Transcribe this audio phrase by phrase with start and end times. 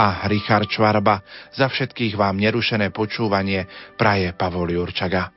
[0.00, 1.20] a Richard Čvarba.
[1.52, 3.68] Za všetkých vám nerušené počúvanie
[4.00, 5.28] praje Pavol Jurčaga.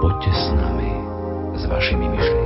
[0.00, 0.90] Poďte s nami,
[1.60, 2.41] s vašimi myšlienkami.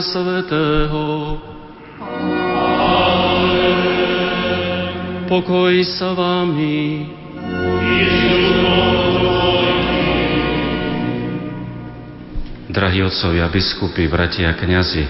[0.00, 1.36] Svetého.
[5.28, 7.04] Pokoj sa vámi.
[12.72, 15.04] Drahí otcovia, biskupy, bratia, kňazi,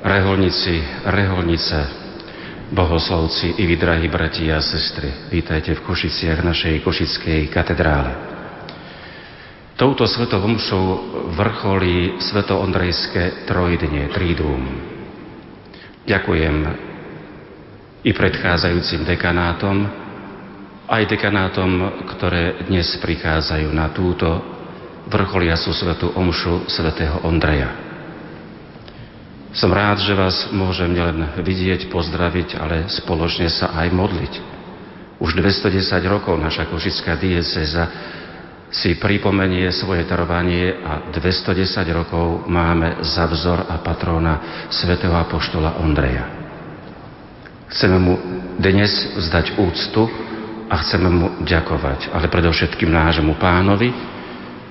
[0.00, 1.78] reholníci, reholnice,
[2.72, 8.35] bohoslovci i vy, drahí bratia a sestry, vítajte v Košiciach našej Košickej katedrále.
[9.76, 10.84] Touto svetovom omšou
[11.36, 14.64] vrcholí svetoondrejské trojdnie, trídum.
[16.08, 16.56] Ďakujem
[18.00, 19.84] i predchádzajúcim dekanátom,
[20.88, 24.24] aj dekanátom, ktoré dnes prichádzajú na túto
[25.12, 27.68] vrcholiacu svetu omšu svätého Ondreja.
[29.52, 34.34] Som rád, že vás môžem nielen vidieť, pozdraviť, ale spoločne sa aj modliť.
[35.20, 38.16] Už 210 rokov naša košická dieceza
[38.70, 46.26] si pripomenie svoje trvanie a 210 rokov máme za vzor a patróna svätého apoštola Ondreja.
[47.70, 48.14] Chceme mu
[48.58, 50.06] dnes vzdať úctu
[50.66, 53.90] a chceme mu ďakovať, ale predovšetkým nášmu pánovi,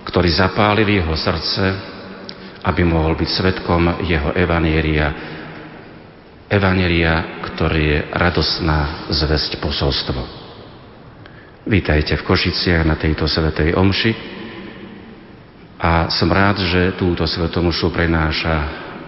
[0.08, 1.64] ktorý zapálil jeho srdce,
[2.66, 5.08] aby mohol byť svetkom jeho evanieria,
[6.52, 10.45] evanieria, ktorý je radosná zväzť posolstvo.
[11.66, 14.14] Vítajte v Košiciach na tejto svetej omši
[15.82, 18.54] a som rád, že túto svetomušu prenáša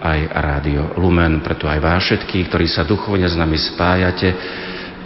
[0.02, 4.34] aj Rádio Lumen, preto aj vás všetkých, ktorí sa duchovne s nami spájate,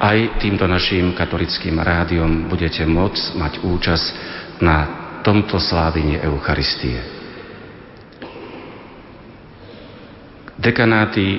[0.01, 4.07] aj týmto našim katolickým rádiom budete môcť mať účasť
[4.65, 4.77] na
[5.21, 7.05] tomto slávení Eucharistie.
[10.57, 11.37] Dekanáty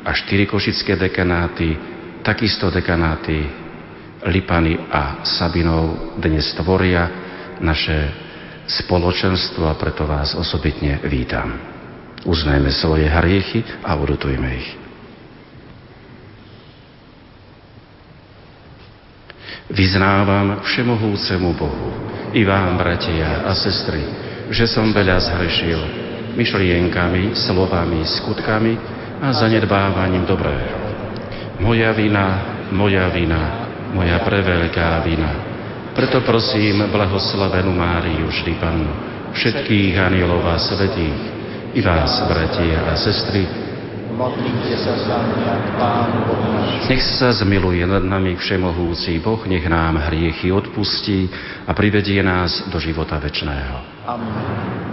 [0.00, 1.76] a štyri košické dekanáty,
[2.24, 3.61] takisto dekanáty
[4.22, 7.10] Lipany a Sabinov dnes tvoria
[7.58, 8.14] naše
[8.70, 11.58] spoločenstvo a preto vás osobitne vítam.
[12.22, 14.70] Uznajme svoje hriechy a urutujme ich.
[19.74, 21.90] Vyznávam všemohúcemu Bohu
[22.30, 24.06] i vám, bratia a sestry,
[24.54, 25.80] že som veľa zhrešil
[26.38, 28.78] myšlienkami, slovami, skutkami
[29.18, 30.78] a zanedbávaním dobrého.
[31.58, 32.26] Moja vina,
[32.70, 33.61] moja vina,
[33.92, 35.30] moja preveľká vina.
[35.92, 38.92] Preto prosím blahoslavenú Máriu, vždy Pannu,
[39.36, 41.20] všetkých anielov a svetých,
[41.72, 43.44] i vás, bratia a sestry,
[44.12, 46.48] modlite sa za mňa Pánu Bohu
[46.88, 51.28] Nech sa zmiluje nad nami všemohúci Boh, nech nám hriechy odpustí
[51.64, 53.76] a privedie nás do života večného.
[54.04, 54.92] Amen.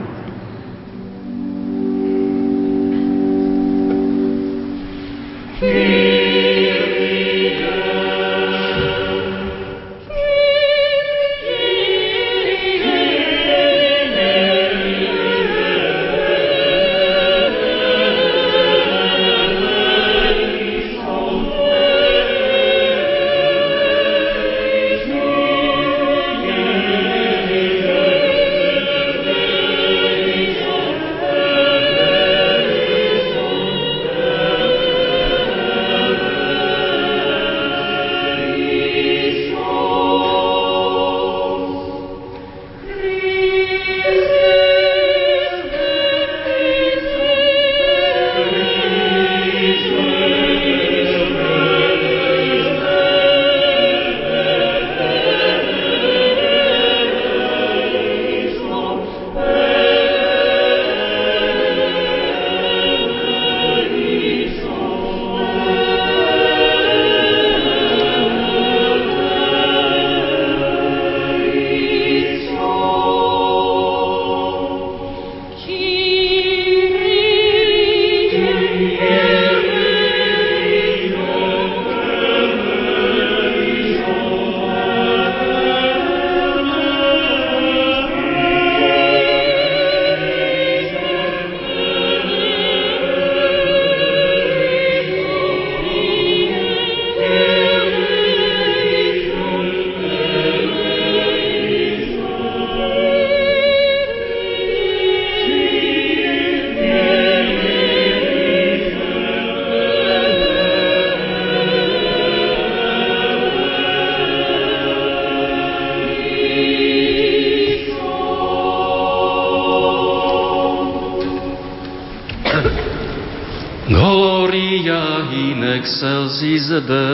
[126.80, 127.09] the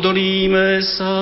[0.00, 1.16] Modlíme sa.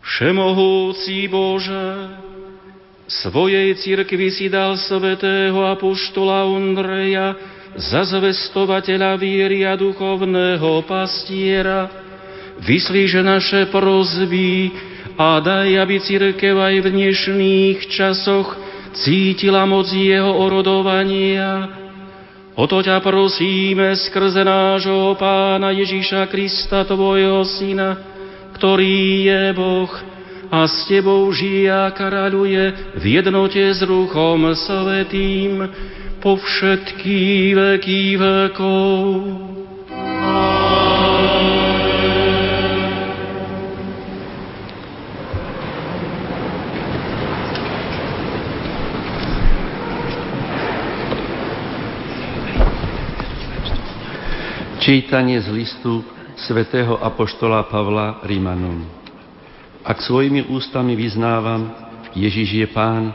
[0.00, 2.08] Všemohúci Bože,
[3.04, 7.36] svojej cirkvi si dal svetého apoštola Ondreja
[7.76, 11.92] za zvestovateľa viery a duchovného pastiera.
[12.64, 14.72] Vyslíže naše prozby
[15.20, 18.56] a daj, aby církev aj v dnešných časoch
[19.04, 21.83] cítila moc jeho orodovania.
[22.54, 27.98] O to ťa prosíme skrze nášho Pána Ježíša Krista, Tvojho Syna,
[28.54, 29.90] ktorý je Boh
[30.54, 35.66] a s Tebou žije a kráľuje v jednote s Ruchom Svetým
[36.22, 39.63] po všetky veky vekov.
[54.84, 56.04] Čítanie z listu
[56.44, 58.84] svätého Apoštola Pavla Rímanom.
[59.80, 61.72] Ak svojimi ústami vyznávam,
[62.12, 63.08] Ježiš je Pán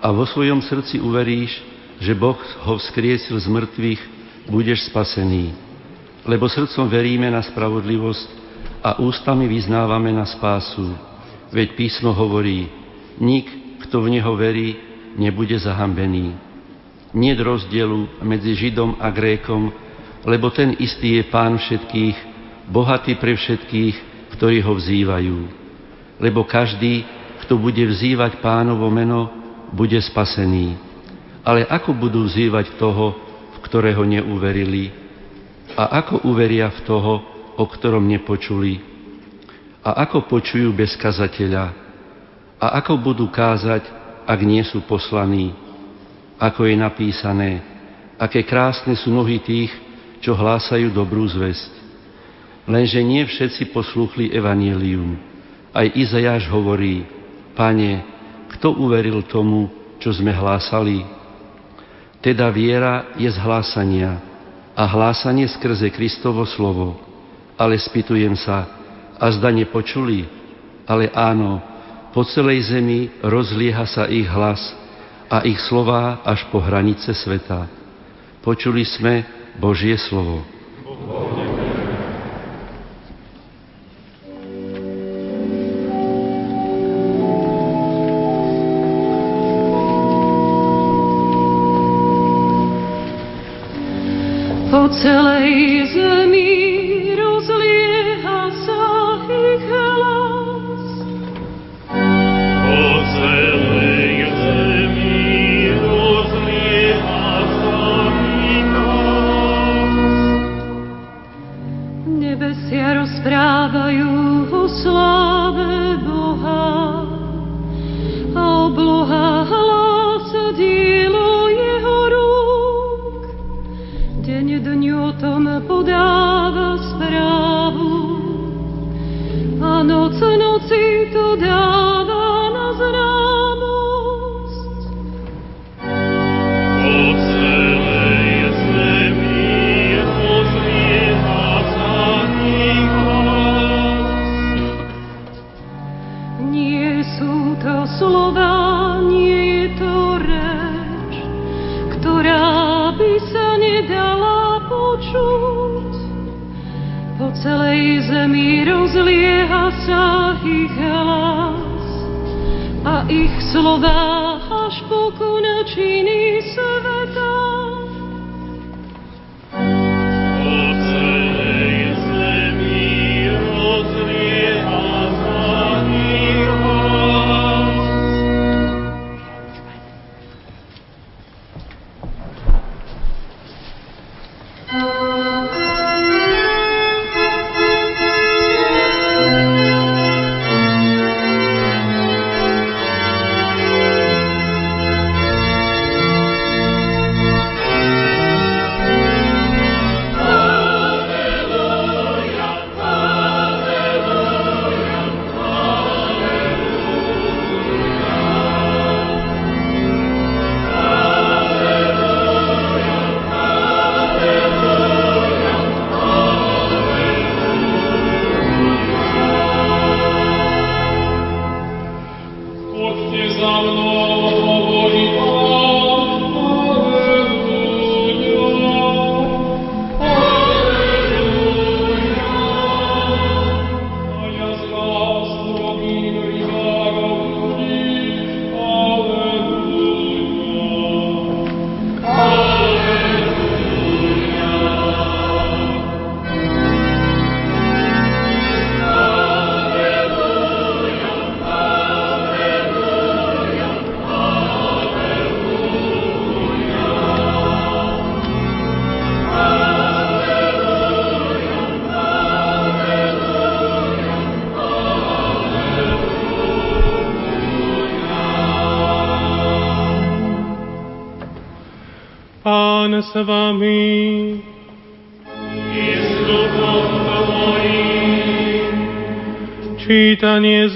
[0.00, 1.60] a vo svojom srdci uveríš,
[2.00, 4.00] že Boh ho vzkriesil z mŕtvych,
[4.48, 5.52] budeš spasený.
[6.24, 8.28] Lebo srdcom veríme na spravodlivosť
[8.80, 10.88] a ústami vyznávame na spásu.
[11.52, 12.64] Veď písmo hovorí,
[13.20, 14.72] nik, kto v Neho verí,
[15.20, 16.32] nebude zahambený.
[17.12, 19.89] Nie rozdielu medzi Židom a Grékom,
[20.24, 22.16] lebo ten istý je Pán všetkých,
[22.68, 23.96] bohatý pre všetkých,
[24.36, 25.38] ktorí ho vzývajú.
[26.20, 27.04] Lebo každý,
[27.44, 29.32] kto bude vzývať pánovo meno,
[29.72, 30.76] bude spasený.
[31.40, 33.16] Ale ako budú vzývať toho,
[33.56, 34.92] v ktorého neuverili?
[35.72, 37.12] A ako uveria v toho,
[37.56, 38.80] o ktorom nepočuli?
[39.80, 41.72] A ako počujú bez kazateľa?
[42.60, 43.88] A ako budú kázať,
[44.28, 45.56] ak nie sú poslaní?
[46.36, 47.64] Ako je napísané,
[48.20, 49.72] aké krásne sú nohy tých,
[50.20, 51.72] čo hlásajú dobrú zväzť.
[52.68, 55.16] Lenže nie všetci poslúchli evanílium.
[55.72, 57.08] Aj Izajáš hovorí,
[57.56, 58.04] Pane,
[58.56, 61.02] kto uveril tomu, čo sme hlásali?
[62.20, 64.20] Teda viera je z hlásania
[64.76, 67.00] a hlásanie skrze Kristovo slovo.
[67.56, 68.80] Ale spýtujem sa,
[69.20, 70.24] a zda nepočuli?
[70.88, 71.60] Ale áno,
[72.10, 74.72] po celej zemi rozlieha sa ich hlas
[75.28, 77.68] a ich slová až po hranice sveta.
[78.40, 79.22] Počuli sme,
[79.58, 80.44] Božie slovo.
[80.84, 81.59] Po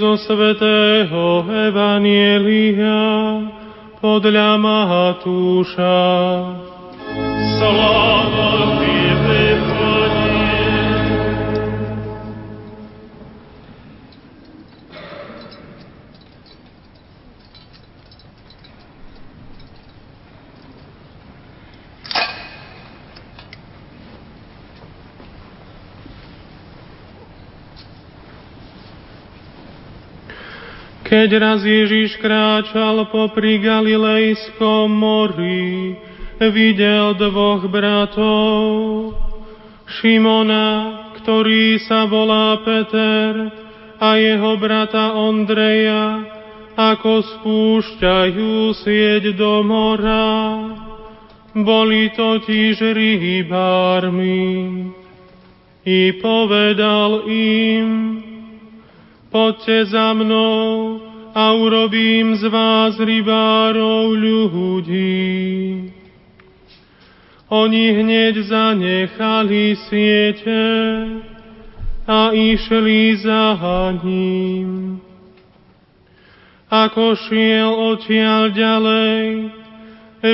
[0.05, 0.74] Čítanie zo
[31.25, 35.97] Keď raz Ježiš kráčal popri Galilejskom mori,
[36.37, 38.61] videl dvoch bratov,
[39.89, 40.69] Šimona,
[41.17, 43.49] ktorý sa volá Peter,
[43.97, 46.29] a jeho brata Ondreja,
[46.77, 50.29] ako spúšťajú sieť do mora.
[51.57, 54.45] Boli totiž rybármi.
[55.89, 57.89] I povedal im,
[59.33, 65.91] poďte za mnou a urobím z vás rybárov ľudí.
[67.51, 70.63] Oni hneď zanechali siete
[72.07, 73.59] a išli za
[73.99, 75.03] ním.
[76.71, 79.21] Ako šiel odtiaľ ďalej,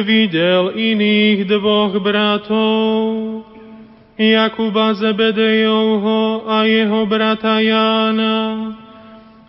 [0.06, 2.96] videl iných dvoch bratov,
[4.22, 8.38] Jakuba Zebedejovho a jeho brata Jána,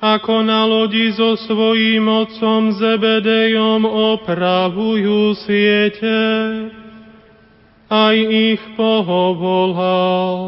[0.03, 6.19] ako na lodi so svojím otcom Zebedejom opravujú siete.
[7.87, 10.43] Aj ich povolal.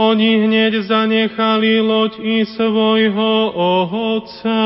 [0.00, 3.52] Oni hneď zanechali loď i svojho
[3.92, 4.64] otca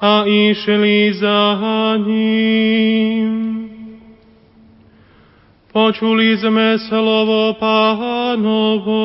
[0.00, 1.60] a išli za
[2.00, 3.32] ním.
[5.76, 9.04] Počuli sme slovo pánovo.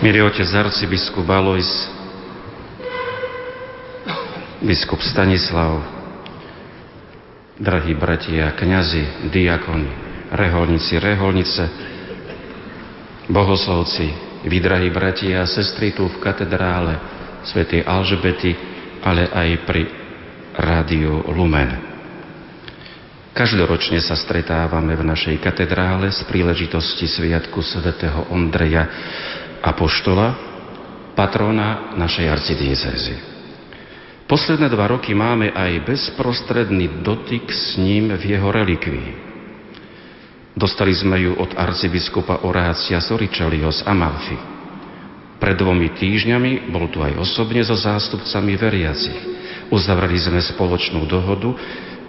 [0.00, 1.68] Milý otec arcibiskup Alois,
[4.64, 5.84] biskup Stanislav,
[7.60, 9.92] drahí bratia, kňazi, diakoni,
[10.32, 11.64] reholníci, reholnice,
[13.28, 14.08] bohoslovci,
[14.48, 16.96] vy, drahí bratia a sestry tu v katedrále
[17.44, 18.56] svätej Alžbety,
[19.04, 19.84] ale aj pri
[20.56, 21.76] rádiu Lumen.
[23.36, 28.88] Každoročne sa stretávame v našej katedrále z príležitosti Sviatku svätého Ondreja
[29.60, 30.28] Apoštola,
[31.12, 33.14] patrona našej arcidiecezy.
[34.24, 39.10] Posledné dva roky máme aj bezprostredný dotyk s ním v jeho relikvii.
[40.54, 44.38] Dostali sme ju od arcibiskupa Orácia Soričaliho z Amalfi.
[45.40, 49.20] Pred dvomi týždňami bol tu aj osobne so zástupcami veriacich.
[49.72, 51.52] Uzavreli sme spoločnú dohodu,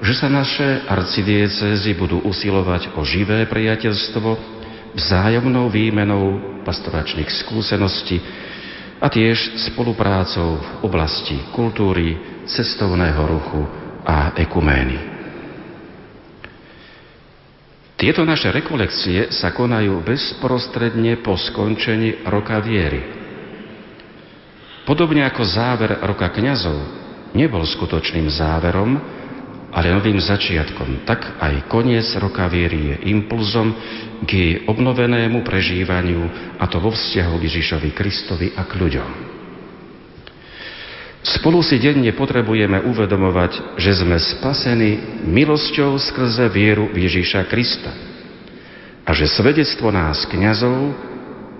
[0.01, 4.60] že sa naše arcidiecezy budú usilovať o živé priateľstvo,
[4.95, 8.19] vzájomnou výmenou pastoračných skúseností
[9.01, 13.61] a tiež spoluprácou v oblasti kultúry, cestovného ruchu
[14.05, 14.97] a ekumény.
[18.01, 23.05] Tieto naše rekolekcie sa konajú bezprostredne po skončení roka viery.
[24.89, 26.81] Podobne ako záver roka kňazov
[27.37, 28.97] nebol skutočným záverom,
[29.71, 33.71] ale novým začiatkom, tak aj koniec roka viery je impulzom
[34.27, 36.21] k jej obnovenému prežívaniu,
[36.59, 39.11] a to vo vzťahu k Ježišovi Kristovi a k ľuďom.
[41.21, 47.93] Spolu si denne potrebujeme uvedomovať, že sme spasení milosťou skrze vieru v Ježíša Krista
[49.05, 50.97] a že svedectvo nás, kňazov,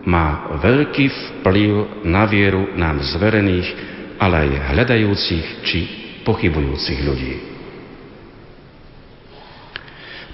[0.01, 3.69] má veľký vplyv na vieru nám zverených,
[4.17, 5.79] ale aj hľadajúcich či
[6.25, 7.50] pochybujúcich ľudí.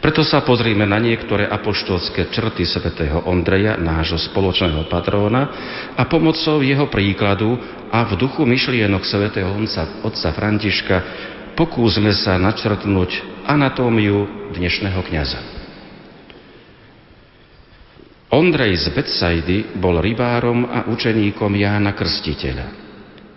[0.07, 5.51] Preto sa pozrime na niektoré apoštolské črty svätého Ondreja, nášho spoločného patróna,
[5.99, 7.59] a pomocou jeho príkladu
[7.91, 10.97] a v duchu myšlienok svätého otca, otca Františka
[11.59, 15.43] pokúsme sa načrtnúť anatómiu dnešného kniaza.
[18.31, 22.67] Ondrej z Betsaidy bol rybárom a učeníkom Jána Krstiteľa.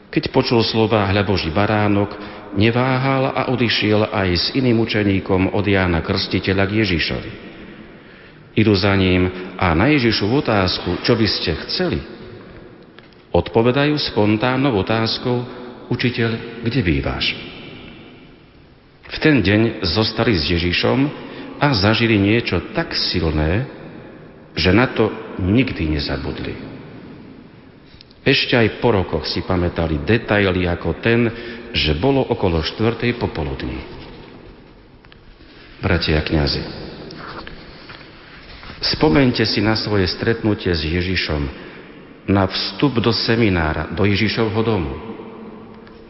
[0.06, 2.14] Keď počul slova hľa Boží baránok,
[2.54, 7.32] neváhal a odišiel aj s iným učeníkom od Jána Krstiteľa k Ježišovi.
[8.58, 12.02] Idú za ním a na Ježišovu otázku, čo by ste chceli,
[13.30, 15.46] odpovedajú spontánnou otázkou,
[15.90, 17.34] učiteľ, kde bývaš?
[19.10, 20.98] V ten deň zostali s Ježišom
[21.58, 23.66] a zažili niečo tak silné,
[24.54, 26.54] že na to nikdy nezabudli.
[28.20, 31.26] Ešte aj po rokoch si pamätali detaily ako ten,
[31.72, 33.78] že bolo okolo štvrtej popoludní.
[35.80, 36.60] Bratia a kniazy,
[38.84, 41.42] spomente si na svoje stretnutie s Ježišom,
[42.28, 44.92] na vstup do seminára, do Ježišovho domu,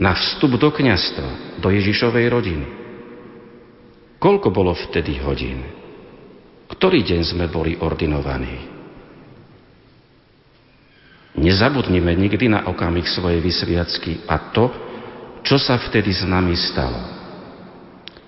[0.00, 2.66] na vstup do kniastva, do Ježišovej rodiny.
[4.20, 5.64] Koľko bolo vtedy hodín?
[6.68, 8.68] Ktorý deň sme boli ordinovaní?
[11.40, 14.68] Nezabudnime nikdy na okamih svojej vysviacky a to,
[15.44, 17.20] čo sa vtedy s nami stalo.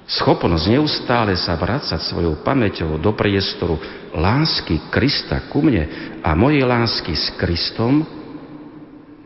[0.02, 3.78] Schopnosť neustále sa vrácať svojou pamäťou do priestoru
[4.12, 5.88] lásky Krista ku mne
[6.20, 8.04] a mojej lásky s Kristom,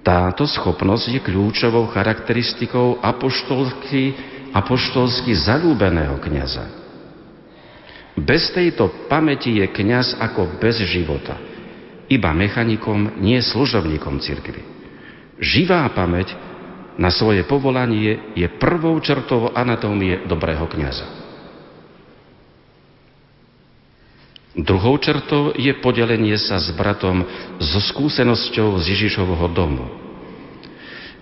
[0.06, 4.14] táto schopnosť je kľúčovou charakteristikou apoštolsky,
[4.54, 6.70] apoštolsky zalúbeného kniaza.
[8.14, 11.34] Bez tejto pamäti je kňaz ako bez života.
[12.06, 14.62] Iba mechanikom, nie služobníkom cirkvi.
[15.42, 16.30] Živá pamäť
[16.96, 21.04] na svoje povolanie je prvou črtou anatómie dobrého kniaza.
[24.56, 27.20] Druhou črtou je podelenie sa s bratom
[27.60, 29.84] so skúsenosťou z Ježišovho domu.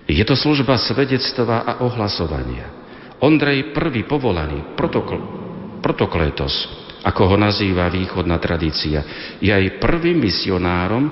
[0.06, 2.70] Je to služba svedectva a ohlasovania.
[3.18, 5.18] Ondrej prvý povolaný, protokl,
[5.82, 6.54] protokletos,
[7.02, 9.02] ako ho nazýva východná tradícia,
[9.42, 11.10] je aj prvým misionárom,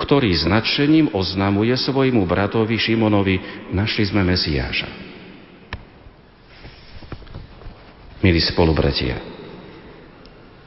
[0.00, 4.88] ktorý s nadšením oznamuje svojmu bratovi Šimonovi, našli sme Mesiáša.
[8.20, 9.16] Milí spolubratia,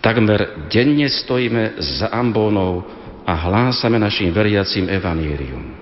[0.01, 2.85] takmer denne stojíme za ambónou
[3.25, 5.73] a hlásame našim veriacim evanírium.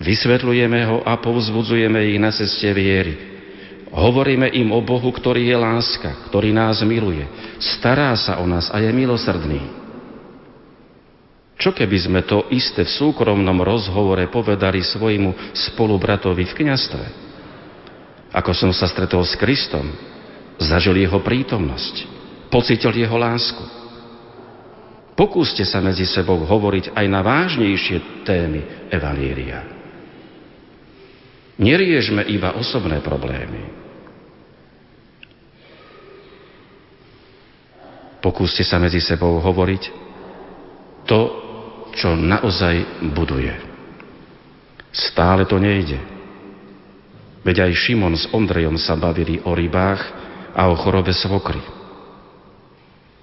[0.00, 3.14] Vysvetľujeme ho a povzbudzujeme ich na ceste viery.
[3.90, 7.26] Hovoríme im o Bohu, ktorý je láska, ktorý nás miluje,
[7.58, 9.79] stará sa o nás a je milosrdný.
[11.60, 17.04] Čo keby sme to isté v súkromnom rozhovore povedali svojmu spolubratovi v kniastve?
[18.32, 19.92] Ako som sa stretol s Kristom,
[20.56, 22.08] zažil jeho prítomnosť,
[22.48, 23.60] pocitil jeho lásku.
[25.12, 29.60] Pokúste sa medzi sebou hovoriť aj na vážnejšie témy Evaníria.
[31.60, 33.68] Neriežme iba osobné problémy.
[38.24, 39.82] Pokúste sa medzi sebou hovoriť
[41.04, 41.49] to,
[41.94, 43.52] čo naozaj buduje.
[44.90, 45.98] Stále to nejde.
[47.40, 50.02] Veď aj Šimon s Ondrejom sa bavili o rybách
[50.52, 51.62] a o chorobe svokry.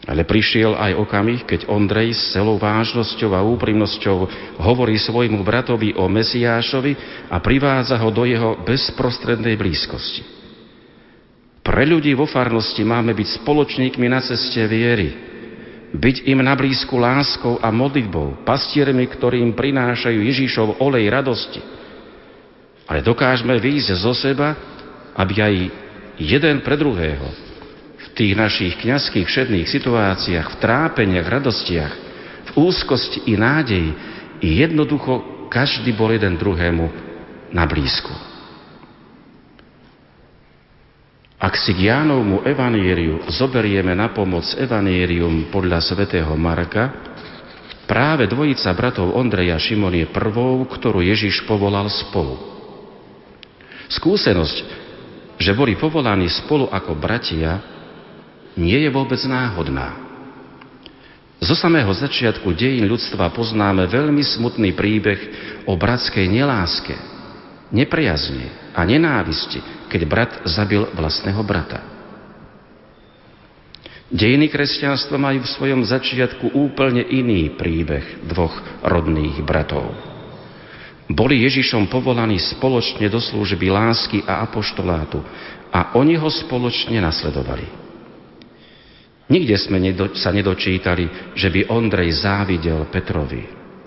[0.08, 4.18] Ale prišiel aj okamih, keď Ondrej s celou vážnosťou a úprimnosťou
[4.64, 6.96] hovorí svojmu bratovi o Mesiášovi
[7.28, 10.24] a privádza ho do jeho bezprostrednej blízkosti.
[11.60, 15.12] Pre ľudí vo farnosti máme byť spoločníkmi na ceste viery,
[15.94, 21.64] byť im na blízku láskou a modlitbou, pastiermi, ktorým prinášajú Ježíšov olej radosti.
[22.88, 24.56] Ale dokážeme výjsť zo seba,
[25.16, 25.56] aby aj
[26.20, 27.28] jeden pre druhého
[27.98, 31.94] v tých našich kňazských všedných situáciách, v trápeniach, radostiach,
[32.48, 33.92] v úzkosti i nádeji
[34.42, 36.86] jednoducho každý bol jeden druhému
[37.52, 38.37] na blízku.
[41.38, 46.90] Ak si k Jánovmu evanieriu zoberieme na pomoc evanierium podľa svätého Marka,
[47.86, 52.42] práve dvojica bratov Ondreja Šimon je prvou, ktorú Ježiš povolal spolu.
[53.86, 54.58] Skúsenosť,
[55.38, 57.62] že boli povolaní spolu ako bratia,
[58.58, 59.94] nie je vôbec náhodná.
[61.38, 65.20] Zo samého začiatku dejín ľudstva poznáme veľmi smutný príbeh
[65.70, 66.98] o bratskej neláske,
[67.74, 71.80] nepriazne a nenávisti, keď brat zabil vlastného brata.
[74.08, 79.92] Dejiny kresťanstva majú v svojom začiatku úplne iný príbeh dvoch rodných bratov.
[81.12, 85.20] Boli Ježišom povolaní spoločne do služby lásky a apoštolátu
[85.72, 87.68] a oni ho spoločne nasledovali.
[89.28, 89.84] Nikde sme
[90.16, 93.44] sa nedočítali, že by Ondrej závidel Petrovi,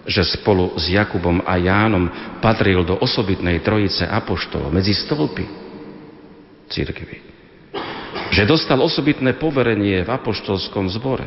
[0.08, 2.08] že spolu s Jakubom a Jánom
[2.40, 5.44] patril do osobitnej trojice apoštolov medzi stĺpy.
[6.70, 7.18] církvy.
[8.30, 11.26] Že dostal osobitné poverenie v apoštolskom zbore.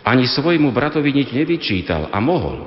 [0.00, 2.64] Ani svojmu bratovi nič nevyčítal a mohol.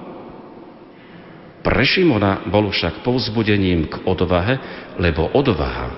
[1.66, 4.56] Pre Šimona bol však povzbudením k odvahe,
[5.02, 5.90] lebo odvaha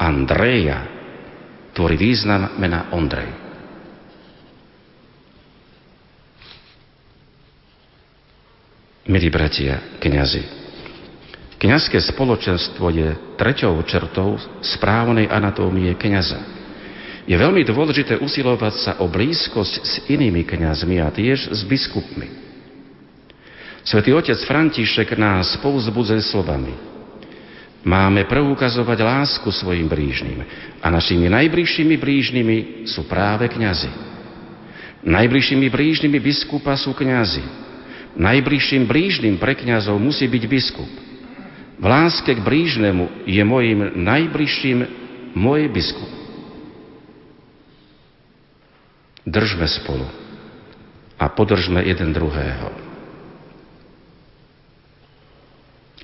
[0.00, 0.88] Andreja
[1.76, 3.43] tvorí význam mena Ondrej.
[9.04, 10.40] Milí bratia, kňazi,
[11.60, 16.40] kňazské spoločenstvo je treťou čertou správnej anatómie kňaza.
[17.28, 22.32] Je veľmi dôležité usilovať sa o blízkosť s inými kňazmi a tiež s biskupmi.
[23.84, 26.72] Svetý otec František nás povzbudzuje slovami.
[27.84, 30.40] Máme preukazovať lásku svojim blížnym
[30.80, 33.92] a našimi najbližšími blížnymi sú práve kňazi.
[35.04, 37.63] Najbližšími blížnymi biskupa sú kňazi.
[38.14, 40.90] Najbližším blížnym pre kňazov musí byť biskup.
[41.74, 44.78] V láske k blížnemu je mojim najbližším
[45.34, 46.10] môj biskup.
[49.26, 50.06] Držme spolu
[51.18, 52.70] a podržme jeden druhého.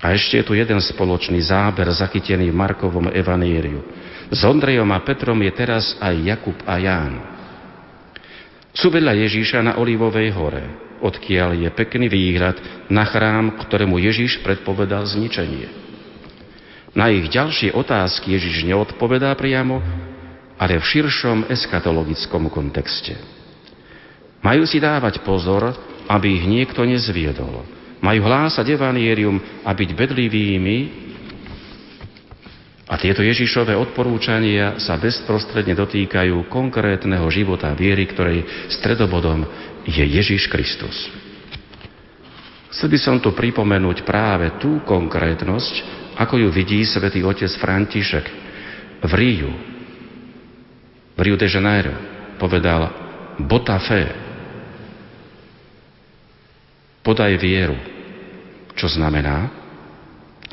[0.01, 3.85] A ešte je tu jeden spoločný záber zachytený v Markovom evaníriu.
[4.33, 7.13] S Ondrejom a Petrom je teraz aj Jakub a Ján.
[8.73, 15.03] Sú vedľa Ježíša na Olivovej hore odkiaľ je pekný výhľad na chrám, ktorému Ježiš predpovedal
[15.09, 15.67] zničenie.
[16.93, 19.81] Na ich ďalšie otázky Ježiš neodpovedá priamo,
[20.61, 23.17] ale v širšom eskatologickom kontexte.
[24.45, 25.73] Majú si dávať pozor,
[26.05, 27.65] aby ich niekto nezviedol.
[28.01, 30.77] Majú hlásať evanierium a byť bedlivými
[32.91, 39.47] a tieto Ježišové odporúčania sa bezprostredne dotýkajú konkrétneho života viery, ktorej stredobodom
[39.87, 41.07] je Ježiš Kristus.
[42.75, 45.73] Chcel by som tu pripomenúť práve tú konkrétnosť,
[46.19, 48.25] ako ju vidí svätý otec František
[49.07, 49.51] v Ríu,
[51.15, 51.95] v Rio de Janeiro.
[52.35, 52.91] Povedal,
[53.39, 54.03] bota fe,
[57.07, 57.79] podaj vieru.
[58.75, 59.47] Čo znamená?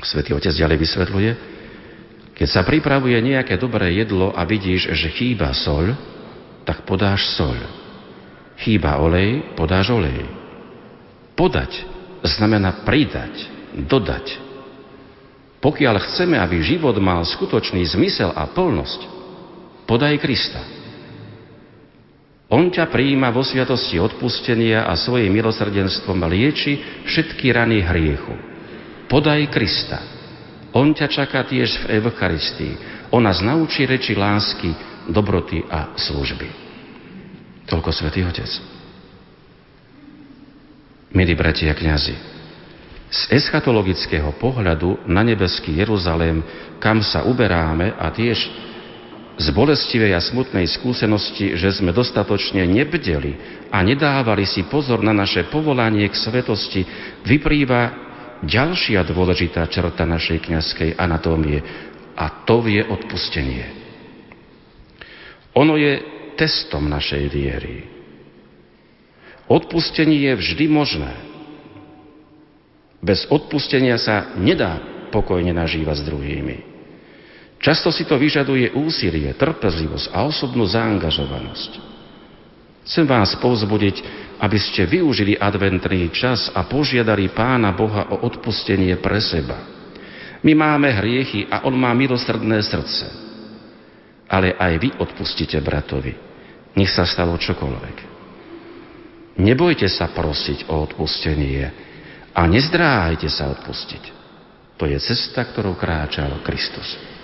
[0.06, 1.57] Svetý otec ďalej vysvetľuje,
[2.38, 5.98] keď sa pripravuje nejaké dobré jedlo a vidíš, že chýba soľ,
[6.62, 7.58] tak podáš soľ.
[8.62, 10.22] Chýba olej, podáš olej.
[11.34, 11.82] Podať
[12.22, 13.34] znamená pridať,
[13.74, 14.38] dodať.
[15.58, 19.00] Pokiaľ chceme, aby život mal skutočný zmysel a plnosť,
[19.90, 20.62] podaj Krista.
[22.48, 28.34] On ťa prijíma vo sviatosti odpustenia a svojim milosrdenstvom lieči všetky rany hriechu.
[29.10, 30.17] Podaj Krista.
[30.76, 32.74] On ťa čaká tiež v Eucharistii.
[33.08, 34.72] On nás naučí reči lásky,
[35.08, 36.48] dobroty a služby.
[37.64, 38.48] Toľko Svetý Otec.
[41.08, 42.12] Milí bratia kniazy,
[43.08, 46.44] z eschatologického pohľadu na nebeský Jeruzalém,
[46.76, 48.36] kam sa uberáme a tiež
[49.38, 55.48] z bolestivej a smutnej skúsenosti, že sme dostatočne nebdeli a nedávali si pozor na naše
[55.48, 56.84] povolanie k svetosti,
[57.24, 58.07] vyprýva
[58.44, 61.62] ďalšia dôležitá črta našej kňazskej anatómie
[62.18, 63.66] a to je odpustenie.
[65.58, 65.98] Ono je
[66.38, 67.86] testom našej viery.
[69.48, 71.14] Odpustenie je vždy možné.
[73.00, 76.56] Bez odpustenia sa nedá pokojne nažívať s druhými.
[77.58, 81.70] Často si to vyžaduje úsilie, trpezlivosť a osobnú zaangažovanosť.
[82.86, 83.96] Chcem vás povzbudiť,
[84.38, 89.58] aby ste využili adventný čas a požiadali Pána Boha o odpustenie pre seba.
[90.46, 93.06] My máme hriechy a On má milosrdné srdce.
[94.30, 96.14] Ale aj vy odpustite bratovi.
[96.78, 97.96] Nech sa stalo čokoľvek.
[99.42, 101.64] Nebojte sa prosiť o odpustenie
[102.34, 104.14] a nezdráhajte sa odpustiť.
[104.78, 107.17] To je cesta, ktorou kráčal Kristus.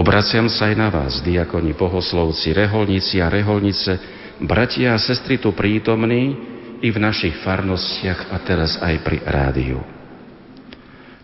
[0.00, 4.00] Obraciam sa aj na vás, diakoni, bohoslovci, reholníci a reholnice,
[4.40, 6.40] bratia a sestry tu prítomní
[6.80, 9.84] i v našich farnostiach a teraz aj pri rádiu.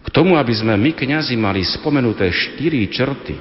[0.04, 3.40] K tomu, aby sme my, kňazi, mali spomenuté štyri črty,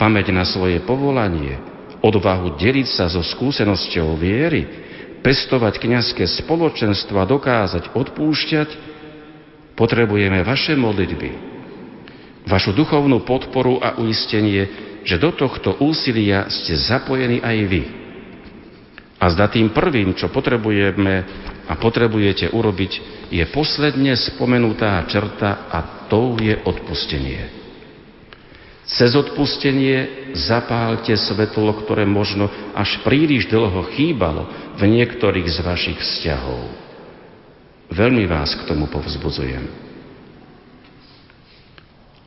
[0.00, 1.60] pamäť na svoje povolanie,
[2.00, 4.64] odvahu deliť sa so skúsenosťou viery,
[5.20, 8.68] pestovať kňazské spoločenstvo a dokázať odpúšťať,
[9.76, 11.57] potrebujeme vaše modlitby,
[12.48, 17.82] vašu duchovnú podporu a uistenie, že do tohto úsilia ste zapojení aj vy.
[19.20, 21.14] A zda tým prvým, čo potrebujeme
[21.68, 22.92] a potrebujete urobiť,
[23.28, 27.58] je posledne spomenutá črta a tou je odpustenie.
[28.88, 34.48] Cez odpustenie zapálte svetlo, ktoré možno až príliš dlho chýbalo
[34.80, 36.72] v niektorých z vašich vzťahov.
[37.92, 39.87] Veľmi vás k tomu povzbudzujem.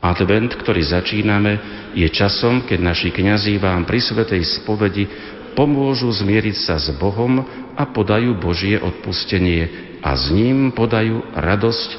[0.02, 1.62] Advent, ktorý začíname,
[1.94, 5.06] je časom, keď naši kňazí vám pri svetej spovedi
[5.54, 7.38] pomôžu zmieriť sa s Bohom
[7.78, 11.90] a podajú Božie odpustenie a s ním podajú radosť,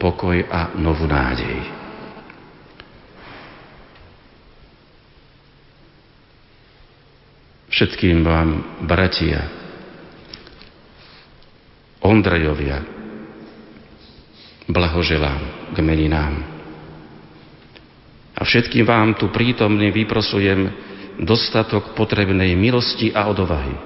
[0.00, 1.60] pokoj a novú nádej.
[7.68, 9.44] Všetkým vám, bratia,
[12.02, 12.82] Ondrejovia,
[14.66, 16.61] blahoželám k meninám.
[18.32, 20.72] A všetkým vám tu prítomne vyprosujem
[21.20, 23.76] dostatok potrebnej milosti a odvahy.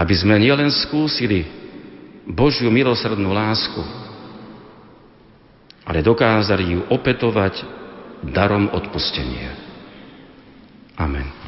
[0.00, 1.44] Aby sme nielen skúsili
[2.24, 3.82] Božiu milosrdnú lásku,
[5.84, 7.66] ale dokázali ju opetovať
[8.32, 9.52] darom odpustenia.
[10.96, 11.42] Amen.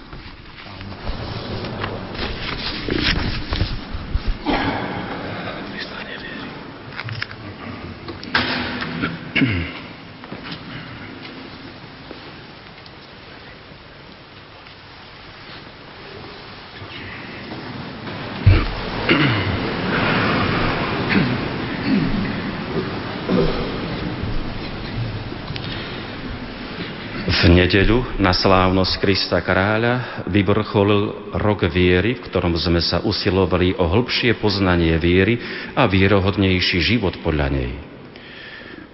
[27.75, 34.39] Nedeľu na slávnosť Krista Kráľa vyvrcholil rok viery, v ktorom sme sa usilovali o hĺbšie
[34.39, 35.43] poznanie viery
[35.75, 37.75] a vierohodnejší život podľa nej.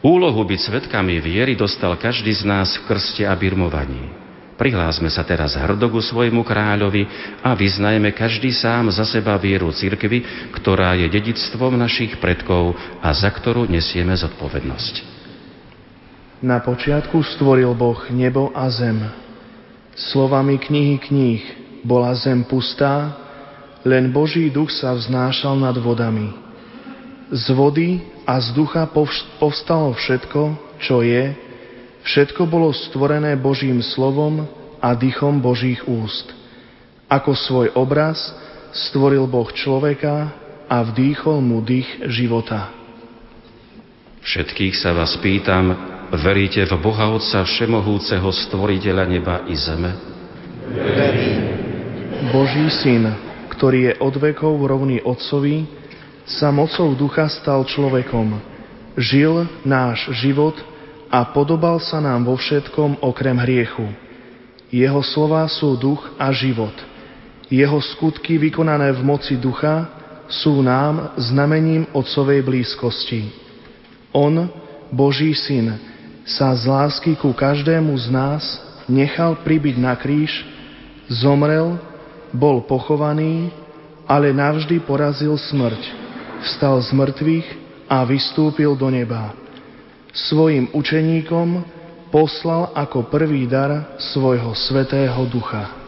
[0.00, 4.16] Úlohu byť svetkami viery dostal každý z nás v krste a birmovaní.
[4.56, 7.04] Prihlásme sa teraz hrdogu svojmu kráľovi
[7.44, 10.24] a vyznajme každý sám za seba vieru cirkvi,
[10.56, 12.72] ktorá je dedictvom našich predkov
[13.04, 15.19] a za ktorú nesieme zodpovednosť.
[16.40, 18.96] Na počiatku stvoril Boh nebo a zem.
[19.92, 21.42] Slovami knihy kníh
[21.84, 23.12] bola zem pustá,
[23.84, 26.32] len Boží duch sa vznášal nad vodami.
[27.28, 28.88] Z vody a z ducha
[29.36, 31.36] povstalo všetko, čo je,
[32.08, 34.48] všetko bolo stvorené Božím slovom
[34.80, 36.32] a dychom Božích úst.
[37.04, 38.16] Ako svoj obraz
[38.88, 40.32] stvoril Boh človeka
[40.72, 42.72] a vdýchol mu dých života.
[44.24, 49.94] Všetkých sa vás pýtam, Veríte v Boha Otca Všemohúceho Stvoriteľa neba i zeme?
[50.74, 51.38] Verím.
[52.34, 53.14] Boží Syn,
[53.54, 55.70] ktorý je od vekov rovný Otcovi,
[56.26, 58.42] sa mocou ducha stal človekom,
[58.98, 60.58] žil náš život
[61.14, 63.86] a podobal sa nám vo všetkom okrem hriechu.
[64.66, 66.74] Jeho slova sú duch a život.
[67.46, 69.86] Jeho skutky vykonané v moci ducha
[70.26, 73.30] sú nám znamením Otcovej blízkosti.
[74.10, 74.50] On,
[74.90, 75.89] Boží Syn,
[76.24, 78.44] sa z lásky ku každému z nás
[78.90, 80.44] nechal pribiť na kríž,
[81.08, 81.78] zomrel,
[82.30, 83.50] bol pochovaný,
[84.06, 85.82] ale navždy porazil smrť,
[86.42, 87.46] vstal z mŕtvych
[87.86, 89.34] a vystúpil do neba.
[90.10, 91.62] Svojim učeníkom
[92.10, 95.78] poslal ako prvý dar svojho svetého ducha.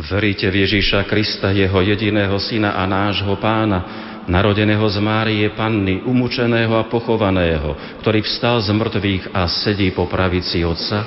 [0.00, 6.70] Veríte v Ježíša Krista, jeho jediného syna a nášho pána, narodeného z Márie Panny, umúčeného
[6.78, 11.02] a pochovaného, ktorý vstal z mŕtvych a sedí po pravici Otca?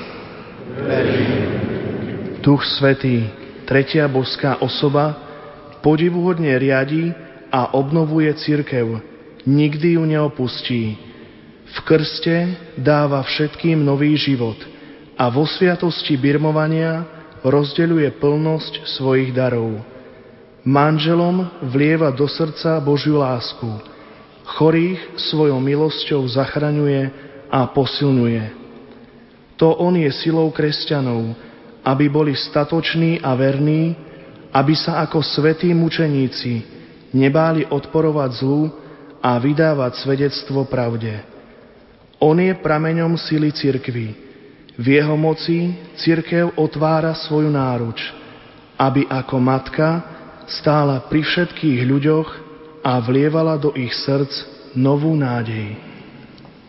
[2.44, 3.24] Duch Svetý,
[3.64, 5.16] tretia boská osoba,
[5.80, 7.16] podivuhodne riadi
[7.48, 9.00] a obnovuje církev,
[9.48, 10.84] nikdy ju neopustí.
[11.74, 14.60] V krste dáva všetkým nový život
[15.16, 17.08] a vo sviatosti birmovania
[17.42, 19.80] rozdeľuje plnosť svojich darov.
[20.64, 23.68] Manželom vlieva do srdca Božiu lásku.
[24.48, 27.12] Chorých svojou milosťou zachraňuje
[27.52, 28.44] a posilňuje.
[29.60, 31.36] To on je silou kresťanov,
[31.84, 33.92] aby boli statoční a verní,
[34.56, 36.64] aby sa ako svetí mučeníci
[37.12, 38.72] nebáli odporovať zlu
[39.20, 41.12] a vydávať svedectvo pravde.
[42.24, 44.16] On je prameňom sily cirkvy.
[44.80, 48.00] V jeho moci cirkev otvára svoju náruč,
[48.80, 49.88] aby ako matka
[50.48, 52.30] stála pri všetkých ľuďoch
[52.84, 54.32] a vlievala do ich srdc
[54.76, 55.94] novú nádej.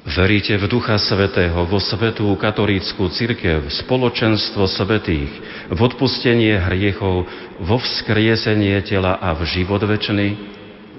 [0.05, 5.33] Veríte v Ducha Svetého, vo Svetú katolícku církev, spoločenstvo svetých,
[5.72, 7.25] v odpustenie hriechov,
[7.64, 10.37] vo vzkriesenie tela a v život večný?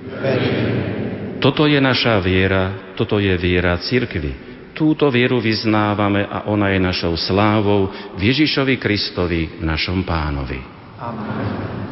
[0.10, 0.86] Verím.
[1.38, 4.34] Toto je naša viera, toto je viera církvy.
[4.74, 10.58] Túto vieru vyznávame a ona je našou slávou v Ježišovi Kristovi, našom pánovi.
[10.98, 11.85] Amen.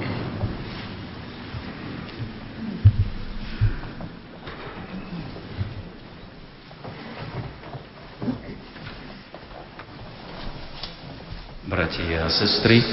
[11.73, 12.85] Bratia a sestry,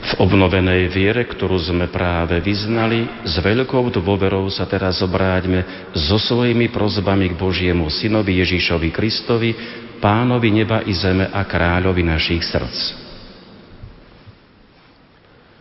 [0.00, 6.72] v obnovenej viere, ktorú sme práve vyznali, s veľkou dôverou sa teraz obráťme so svojimi
[6.72, 9.52] prozbami k Božiemu synovi Ježišovi Kristovi,
[10.00, 12.96] pánovi neba i zeme a kráľovi našich srdc.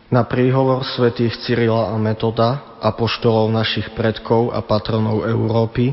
[0.08, 5.92] Na príhovor svätých Cyrila a Metoda, apoštolov našich predkov a patronov Európy,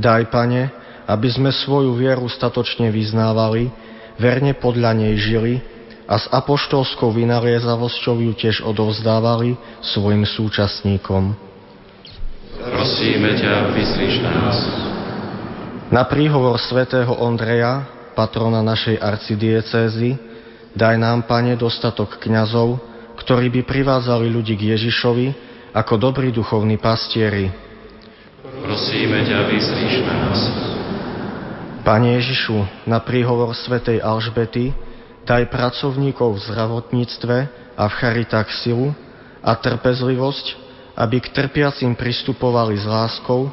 [0.00, 0.72] daj, Pane,
[1.04, 3.87] aby sme svoju vieru statočne vyznávali,
[4.18, 5.62] verne podľa nej žili
[6.04, 11.32] a s apoštolskou vynaliezavosťou ju tiež odovzdávali svojim súčasníkom.
[12.58, 14.56] Prosíme ťa, vyslíš nás.
[15.88, 20.18] Na príhovor svätého Ondreja, patrona našej arcidiecézy,
[20.76, 22.76] daj nám, Pane, dostatok kňazov,
[23.20, 25.26] ktorí by privázali ľudí k Ježišovi
[25.72, 27.48] ako dobrí duchovní pastieri.
[28.42, 30.40] Prosíme ťa, vyslíš nás.
[31.88, 34.76] Pane Ježišu, na príhovor svätej Alžbety
[35.24, 37.36] daj pracovníkov v zdravotníctve
[37.80, 38.92] a v charitách silu
[39.40, 40.46] a trpezlivosť,
[41.00, 43.48] aby k trpiacim pristupovali s láskou,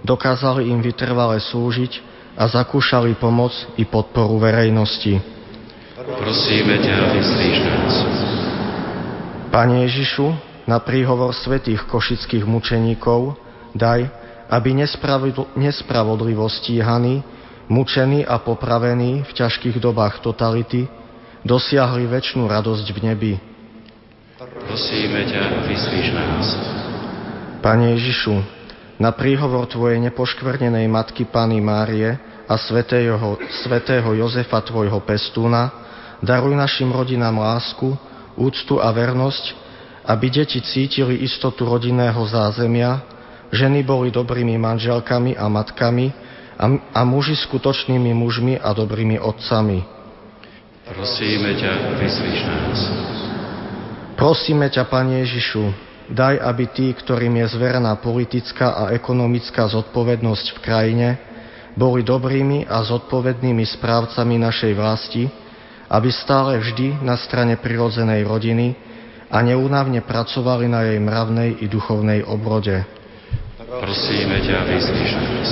[0.00, 2.00] dokázali im vytrvale slúžiť
[2.40, 5.20] a zakúšali pomoc i podporu verejnosti.
[6.00, 7.94] Prosíme ťa, vyslíš nás.
[9.52, 10.32] Pane Ježišu,
[10.64, 13.36] na príhovor svetých košických mučeníkov
[13.76, 14.08] daj,
[14.48, 14.72] aby
[15.60, 17.35] nespravodlivo stíhaní,
[17.66, 20.86] mučení a popravení v ťažkých dobách totality
[21.46, 23.32] dosiahli väčšinu radosť v nebi.
[24.36, 26.46] Prosíme ťa, vyslíš nás.
[27.62, 28.34] Pane Ježišu,
[29.00, 32.14] na príhovor Tvojej nepoškvrnenej Matky Pany Márie
[32.46, 35.72] a svetého, svetého Jozefa Tvojho pestúna,
[36.20, 37.96] daruj našim rodinám lásku,
[38.36, 39.44] úctu a vernosť,
[40.06, 43.02] aby deti cítili istotu rodinného zázemia,
[43.50, 46.25] ženy boli dobrými manželkami a matkami
[46.56, 46.64] a,
[46.96, 49.84] a muži skutočnými mužmi a dobrými otcami.
[50.86, 52.78] Prosíme ťa, vyslíš nás.
[54.16, 55.68] Prosíme ťa, Pane Ježišu,
[56.08, 61.08] daj, aby tí, ktorým je zverená politická a ekonomická zodpovednosť v krajine,
[61.76, 65.28] boli dobrými a zodpovednými správcami našej vlasti,
[65.92, 68.72] aby stále vždy na strane prirodzenej rodiny
[69.28, 72.80] a neúnavne pracovali na jej mravnej i duchovnej obrode.
[73.66, 75.50] Prosíme ťa, vyslíš nás.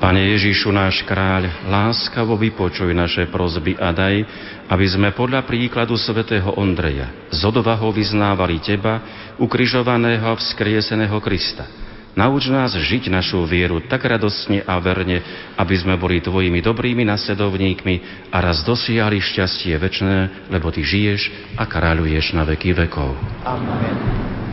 [0.00, 4.24] Pane Ježišu, náš kráľ, láskavo vypočuj naše prozby a daj,
[4.72, 9.04] aby sme podľa príkladu svätého Ondreja z odvahou vyznávali Teba,
[9.36, 11.68] ukrižovaného a vzkrieseného Krista
[12.10, 15.22] Nauč nás žiť našu vieru tak radostne a verne,
[15.54, 21.62] aby sme boli Tvojimi dobrými nasledovníkmi a raz dosiahli šťastie večné, lebo Ty žiješ a
[21.70, 23.14] kráľuješ na veky vekov.
[23.46, 24.49] Amen.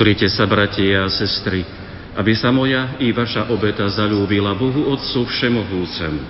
[0.00, 1.60] Modrite sa, bratia a sestry,
[2.16, 6.24] aby sa moja i vaša obeta zalúbila Bohu Otcu Všemohúcemu.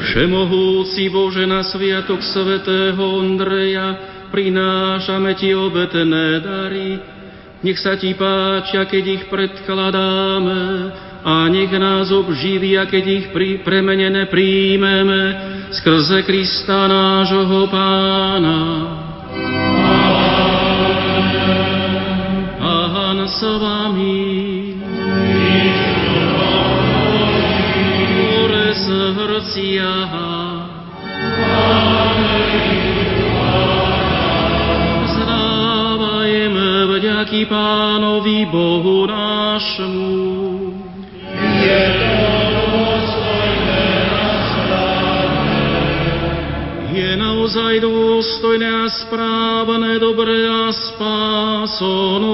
[0.00, 4.00] Všemohúci Bože, na sviatok svätého Ondreja
[4.32, 6.96] prinášame Ti obetené dary.
[7.60, 10.56] Nech sa Ti páčia, keď ich predkladáme
[11.26, 15.22] a nech nás obživia, keď ich pri, premenené príjmeme
[15.74, 18.95] skrze Krista nášho Pána.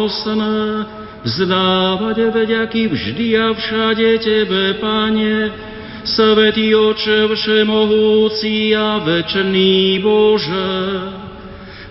[0.09, 0.87] Spásonosné
[1.23, 5.55] vzdávať vďaky vždy a všade Tebe, Pane,
[6.03, 10.75] Svetý Oče Všemohúci a Večný Bože,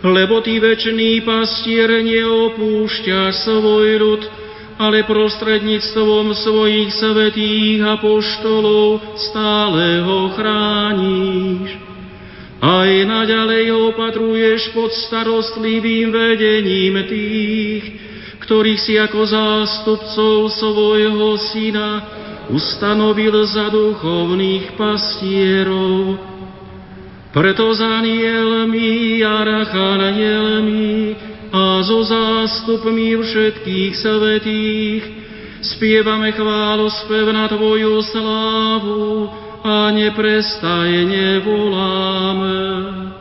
[0.04, 4.22] lebo Ty, Večný Pastier, neopúšťaš svoj ľud,
[4.76, 11.91] ale prostredníctvom svojich svetých apoštolov stále ho chrániš.
[12.62, 17.84] Aj naďalej opatruješ pod starostlivým vedením tých,
[18.46, 22.06] ktorých si ako zástupcov svojho syna
[22.54, 26.22] ustanovil za duchovných pastierov.
[27.34, 31.18] Preto za anielmi a rachanielmi
[31.50, 35.02] a so zástupmi všetkých svetých
[35.66, 43.21] spievame chválu spev na Tvoju slávu a neprestajne voláme.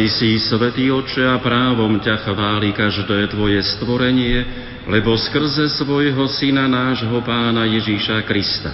[0.00, 4.48] Naozaj si, Svetý Oče, a právom ťa chváli každé Tvoje stvorenie,
[4.88, 8.72] lebo skrze svojho Syna nášho Pána Ježíša Krista,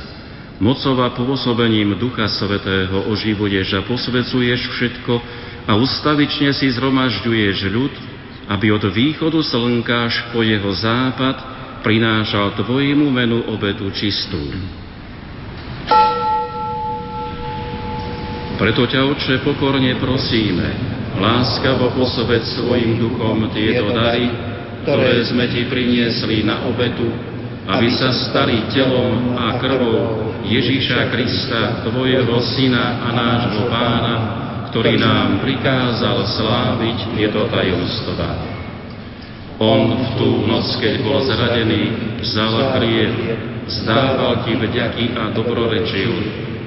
[0.63, 5.15] mocov a pôsobením Ducha Svetého oživuješ a posvecuješ všetko
[5.67, 7.95] a ustavične si zhromažďuješ ľud,
[8.47, 11.43] aby od východu slnka až po jeho západ
[11.83, 14.39] prinášal Tvojmu menu obetu čistú.
[18.63, 24.29] Preto ťa, Oče, pokorne prosíme, láskavo posved svojim duchom tieto dary,
[24.85, 27.11] ktoré sme Ti priniesli na obetu,
[27.67, 34.17] aby sa stali telom a krvou Ježíša Krista, Tvojho Syna a nášho Pána,
[34.71, 38.55] ktorý nám prikázal sláviť tieto tajomstva.
[39.57, 41.83] On v tú noc, keď bol zradený,
[42.21, 43.15] vzal chlieb,
[43.67, 46.46] zdával Ti vďaky a dobrorečil,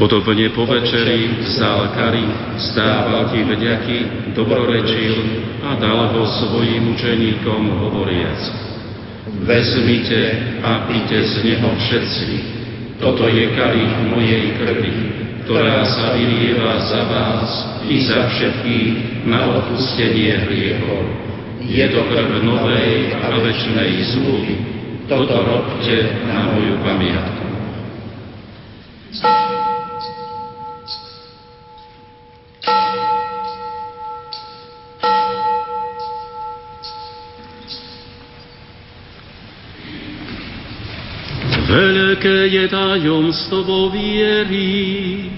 [0.00, 2.24] Podobne po večeri vzal kary,
[2.56, 3.98] zdával ti vďaky,
[4.32, 5.16] dobrorečil
[5.60, 8.40] a dal ho svojim učeníkom hovoriac.
[9.44, 12.28] Vezmite a pite z neho všetci.
[12.96, 14.96] Toto je kalich mojej krvi,
[15.44, 17.48] ktorá sa vylieva za vás
[17.84, 21.04] i za všetkých na odpustenie hriechov.
[21.60, 24.54] Je to krv novej a večnej zmluvy.
[25.12, 27.44] Toto robte na moju pamiatku.
[41.70, 45.30] Veľké je tajomstvo viery.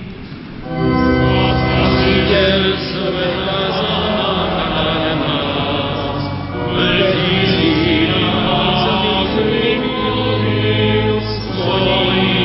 [1.53, 6.23] Spasiteľ sveta záhľadá nás,
[6.73, 8.97] vedí nás a
[9.45, 12.43] vyvolil svojim.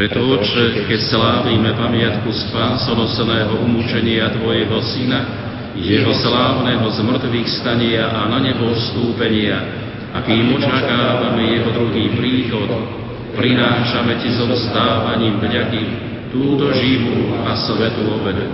[0.00, 5.39] Preto, Oče, keď slávime pamiatku spásonosného umúčenia Tvojho Syna,
[5.78, 9.58] jeho slávneho zmrtvých stania a na nebo vstúpenia,
[10.10, 12.66] a kým očakávame jeho druhý príchod,
[13.38, 15.82] prinášame Ti so vzdávaním vďaky
[16.34, 18.46] túto živú a svetú obedu.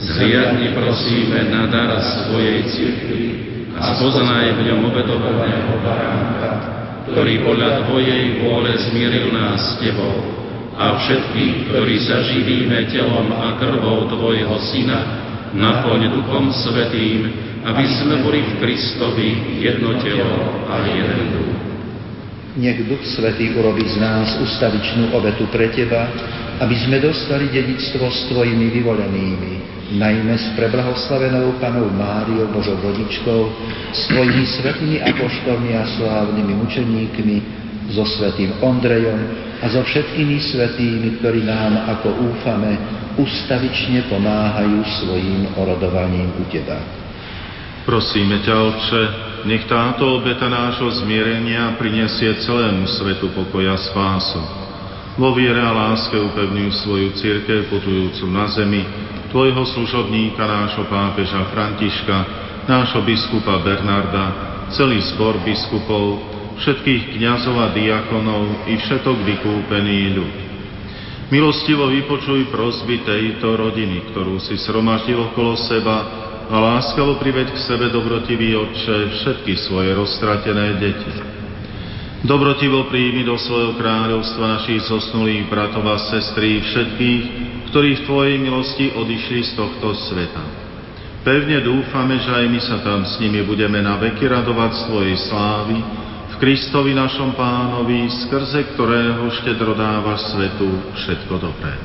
[0.00, 3.24] Zhliadni prosíme na dar svojej cirkvi
[3.76, 6.50] a spoznaj v ňom obetovaného baránka,
[7.12, 10.40] ktorý podľa Tvojej vôle zmieril nás s Tebou
[10.80, 15.19] a všetkých, ktorí sa živíme telom a krvou Tvojho Syna,
[15.54, 17.30] naplň Duchom Svetým,
[17.66, 19.28] aby sme boli v Kristovi
[19.60, 21.58] jedno telo a jeden duch.
[22.58, 26.10] Nech Duch Svetý urobí z nás ustavičnú obetu pre Teba,
[26.60, 29.52] aby sme dostali dedictvo s Tvojimi vyvolenými,
[29.96, 33.40] najmä s preblahoslavenou Panou Máriou Božou vodičkou,
[33.94, 37.36] s Tvojimi svetými apoštolmi a slávnymi mučeníkmi,
[37.90, 39.18] so svetým Ondrejom,
[39.60, 46.80] a so všetkými svetými, ktorí nám, ako úfame, ustavične pomáhajú svojim orodovaním u Teba.
[47.84, 49.02] Prosíme ťa, Otče,
[49.48, 54.40] nech táto obeta nášho zmierenia prinesie celému svetu pokoja spásu.
[55.16, 58.84] Vo viere a láske upevňuj svoju církev putujúcu na zemi,
[59.30, 62.16] Tvojho služobníka, nášho pápeža Františka,
[62.66, 64.26] nášho biskupa Bernarda,
[64.74, 66.18] celý zbor biskupov,
[66.58, 70.49] všetkých kňazov a diakonov i všetok vykúpený ľud.
[71.30, 75.96] Milostivo vypočuj prosby tejto rodiny, ktorú si sromaždil okolo seba
[76.50, 81.14] a láskavo priveď k sebe dobrotivý Otče všetky svoje roztratené deti.
[82.26, 87.22] Dobrotivo príjmi do svojho kráľovstva našich zosnulých bratov a sestry všetkých,
[87.70, 90.42] ktorí v Tvojej milosti odišli z tohto sveta.
[91.22, 95.16] Pevne dúfame, že aj my sa tam s nimi budeme na veky radovať z Tvojej
[95.30, 95.78] slávy,
[96.40, 101.76] Kristovi našom pánovi, skrze ktorého štedro dávaš svetu všetko dobré.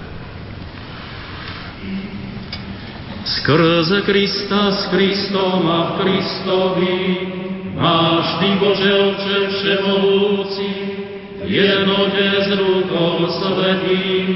[3.27, 6.99] Skrze Krista s Kristom a v Kristovi
[7.75, 10.71] máš Ty, Bože Oče Všemohúci,
[11.43, 14.27] v jednote s Duchom Svetým,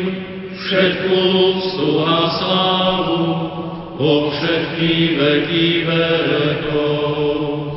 [0.51, 3.23] všetku úctu a slávu
[3.95, 7.68] po všetky veky vekov.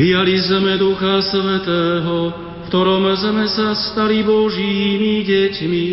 [0.00, 5.88] Prijali sme Ducha Svetého, v ktorom sme sa stali Božími deťmi,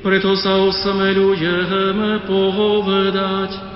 [0.00, 3.75] preto sa osamelujeme povedať,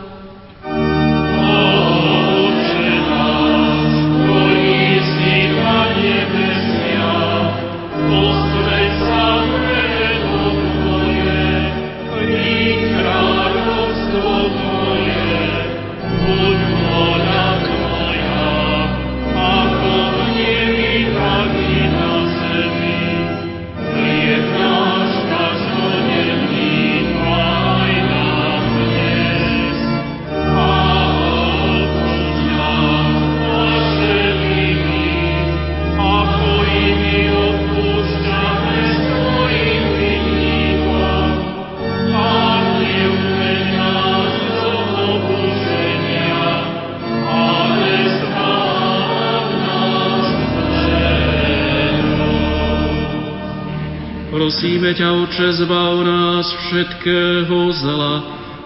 [55.00, 58.14] ťa, zbav nás všetkého zla,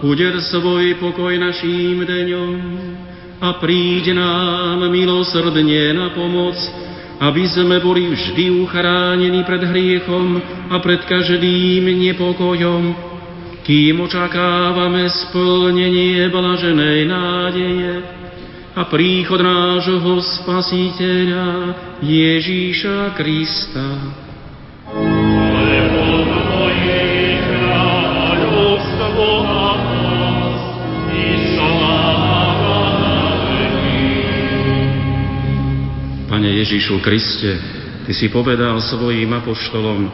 [0.03, 2.59] uder svoj pokoj naším deňom
[3.39, 6.59] a príď nám milosrdne na pomoc,
[7.23, 10.35] aby sme boli vždy uchránení pred hriechom
[10.67, 12.83] a pred každým nepokojom,
[13.63, 17.93] kým očakávame splnenie blaženej nádeje
[18.75, 21.71] a príchod nášho Spasiteľa
[22.03, 24.24] Ježíša Krista.
[36.65, 37.61] Ježišu Kriste,
[38.09, 40.09] Ty si povedal svojim apoštolom,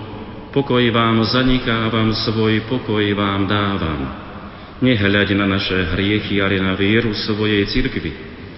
[0.52, 4.12] pokoj vám zanikávam, svoj pokoj vám dávam.
[4.84, 8.12] Nehľaď na naše hriechy, ale na vieru svojej cirkvi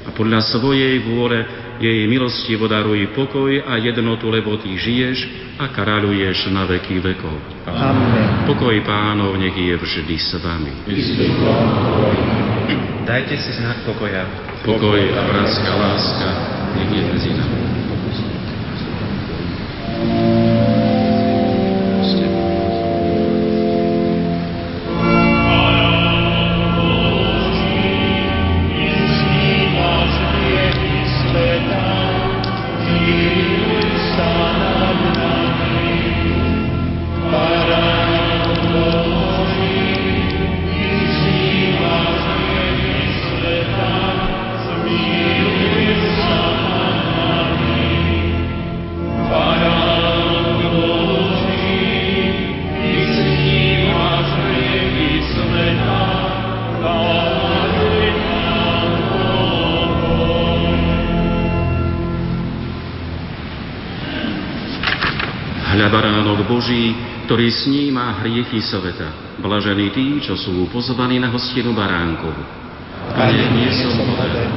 [0.06, 1.46] a podľa svojej vôle
[1.78, 5.18] jej milosti daruj pokoj a jednotu, lebo Ty žiješ
[5.62, 7.38] a kráľuješ na veky vekov.
[7.70, 8.50] Amen.
[8.50, 10.74] Pokoj pánov nech je vždy s vami.
[13.06, 14.26] Dajte si znak pokoja.
[14.66, 16.30] Pokoj a bratská láska
[16.74, 17.63] nech je medzi nami.
[68.24, 69.36] Hriechy sveta.
[69.44, 72.40] Blažení tí, čo sú pozvaní na hostinu baránkovu.
[73.12, 74.52] Pane, nie som hoden,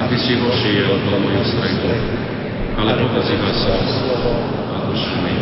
[0.00, 1.92] aby si vošiel do moju strechu,
[2.80, 4.32] ale povedz iba slovo
[4.72, 5.34] a už mi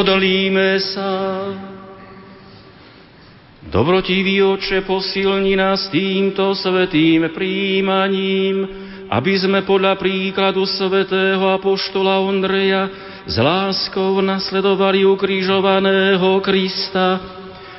[0.00, 1.12] Modlíme sa.
[3.68, 8.64] Dobrotivý oče, posilni nás týmto svetým príjmaním,
[9.12, 12.88] aby sme podľa príkladu svätého apoštola Ondreja
[13.28, 17.20] s láskou nasledovali ukrižovaného Krista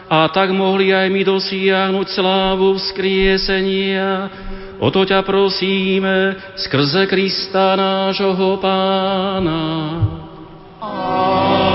[0.06, 4.30] a tak mohli aj my dosiahnuť slávu vzkriesenia.
[4.78, 9.66] O to ťa prosíme skrze Krista nášho Pána.
[10.78, 11.71] Po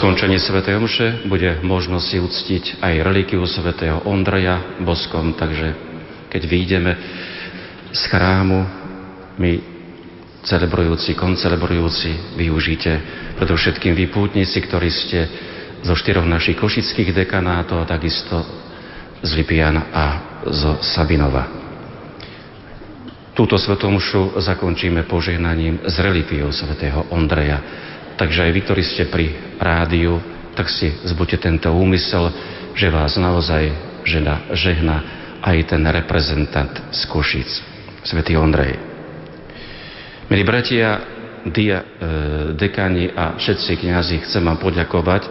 [0.00, 0.64] skončení Sv.
[0.64, 5.76] Omše bude možnosť si uctiť aj religiu svätého Ondreja boskom, takže
[6.32, 6.92] keď vyjdeme
[7.92, 8.64] z chrámu,
[9.36, 9.52] my
[10.40, 12.92] celebrujúci, koncelebrujúci, využite
[13.36, 15.20] predovšetkým vy pútnici, ktorí ste
[15.80, 18.44] zo štyroch našich košických dekanátov a takisto
[19.20, 20.04] z Lipian a
[20.48, 21.60] zo Sabinova.
[23.36, 27.62] Túto svetomšu zakončíme požehnaním z religiou svätého Ondreja.
[28.20, 30.20] Takže aj vy, ktorí ste pri rádiu,
[30.52, 32.28] tak si zbuďte tento úmysel,
[32.76, 33.72] že vás naozaj
[34.04, 34.96] žena, žehna
[35.40, 37.50] aj ten reprezentant z Košic,
[38.04, 38.76] svätý Ondrej.
[40.28, 41.00] Milí bratia,
[41.48, 41.86] dia, e,
[42.54, 45.22] dekani a všetci kňazi, chcem vám poďakovať,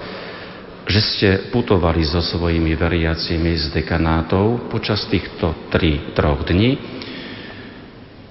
[0.89, 6.81] že ste putovali so svojimi veriacimi z dekanátov počas týchto tri, troch dní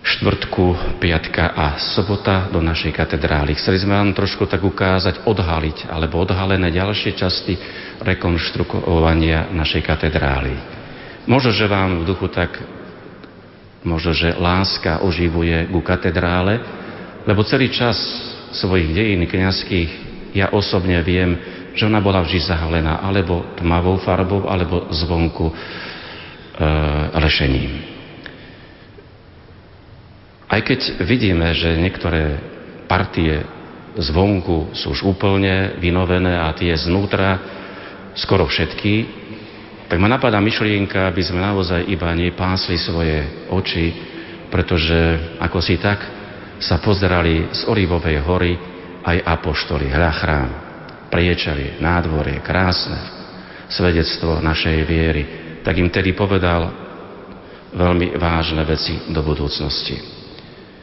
[0.03, 3.55] štvrtku, piatka a sobota do našej katedrály.
[3.55, 7.55] Chceli sme vám trošku tak ukázať, odhaliť alebo odhalené ďalšie časti
[8.03, 10.57] rekonštruovania našej katedrály.
[11.29, 12.57] Možno, že vám v duchu tak,
[13.85, 16.59] možno, že láska oživuje ku katedrále,
[17.29, 18.01] lebo celý čas
[18.57, 21.37] svojich dejín kniazských ja osobne viem,
[21.79, 25.55] že ona bola vždy zahalená alebo tmavou farbou, alebo zvonku e,
[27.23, 27.73] lešením.
[30.51, 32.43] Aj keď vidíme, že niektoré
[32.91, 33.47] partie
[33.95, 37.39] zvonku sú už úplne vynovené a tie znútra
[38.19, 39.07] skoro všetky,
[39.87, 43.87] tak ma napadá myšlienka, aby sme naozaj iba nepásli svoje oči,
[44.51, 46.03] pretože ako si tak
[46.59, 48.53] sa pozerali z Olivovej hory
[49.05, 50.68] aj apoštoli, hľa chrám,
[51.09, 52.97] priečali, nádvorie, krásne
[53.69, 55.23] svedectvo našej viery,
[55.61, 56.73] tak im tedy povedal
[57.77, 60.01] veľmi vážne veci do budúcnosti.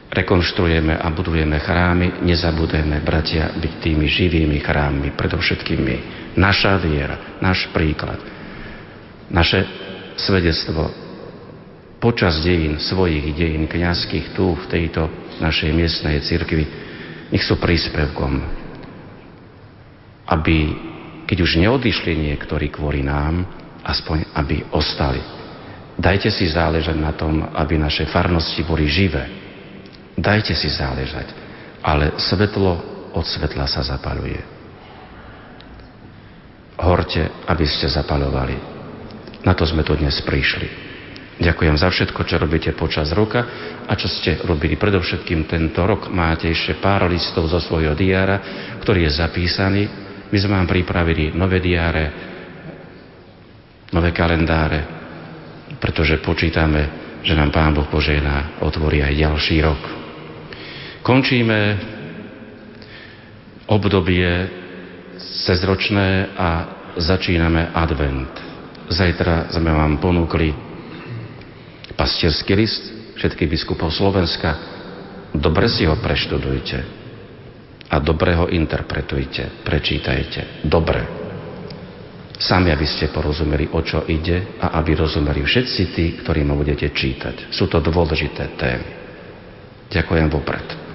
[0.06, 5.94] Rekonštruujeme a budujeme chrámy, nezabudeme, bratia, byť tými živými chrámmi, predovšetkými
[6.38, 8.22] naša viera, náš príklad,
[9.26, 9.66] naše
[10.14, 10.88] svedectvo
[11.98, 15.10] počas dejín, svojich dejín kniazských tu, v tejto
[15.42, 16.64] našej miestnej cirkvi,
[17.34, 18.65] nech sú príspevkom,
[20.26, 20.56] aby,
[21.26, 23.46] keď už neodišli niektorí kvôli nám,
[23.86, 25.22] aspoň aby ostali.
[25.96, 29.46] Dajte si záležať na tom, aby naše farnosti boli živé,
[30.16, 31.28] Dajte si záležať.
[31.84, 32.72] Ale svetlo
[33.12, 34.40] od svetla sa zapaluje.
[36.80, 38.56] Horte, aby ste zapalovali.
[39.44, 40.88] Na to sme tu dnes prišli.
[41.36, 43.44] Ďakujem za všetko, čo robíte počas roka
[43.84, 46.08] a čo ste robili predovšetkým tento rok.
[46.08, 48.40] Máte ešte pár listov zo svojho diára,
[48.80, 49.82] ktorý je zapísaný.
[50.26, 52.04] My sme vám pripravili nové diáre,
[53.94, 54.80] nové kalendáre,
[55.78, 56.82] pretože počítame,
[57.22, 59.82] že nám Pán Boh požehná, otvorí aj ďalší rok.
[61.06, 61.78] Končíme
[63.70, 64.50] obdobie
[65.46, 66.48] cezročné a
[66.98, 68.34] začíname advent.
[68.90, 70.50] Zajtra sme vám ponúkli
[71.94, 72.82] pastierský list
[73.14, 74.58] všetkých biskupov Slovenska.
[75.34, 77.05] Dobre si ho preštudujte
[77.86, 80.66] a dobre ho interpretujte, prečítajte.
[80.66, 81.24] Dobre.
[82.36, 86.92] Sami, aby ste porozumeli, o čo ide a aby rozumeli všetci tí, ktorí ma budete
[86.92, 87.48] čítať.
[87.48, 88.88] Sú to dôležité témy.
[89.88, 90.86] Ďakujem vopred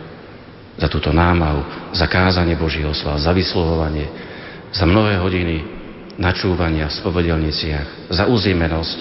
[0.81, 4.07] za túto námahu, za kázanie Božieho slova, za vyslovovanie,
[4.73, 5.55] za mnohé hodiny
[6.18, 8.97] načúvania v spovedelniciach, za uzímenosť,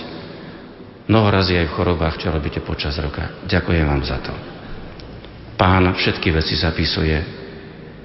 [1.08, 3.44] mnoho razy aj v chorobách, čo robíte počas roka.
[3.48, 4.34] Ďakujem vám za to.
[5.56, 7.16] Pán všetky veci zapisuje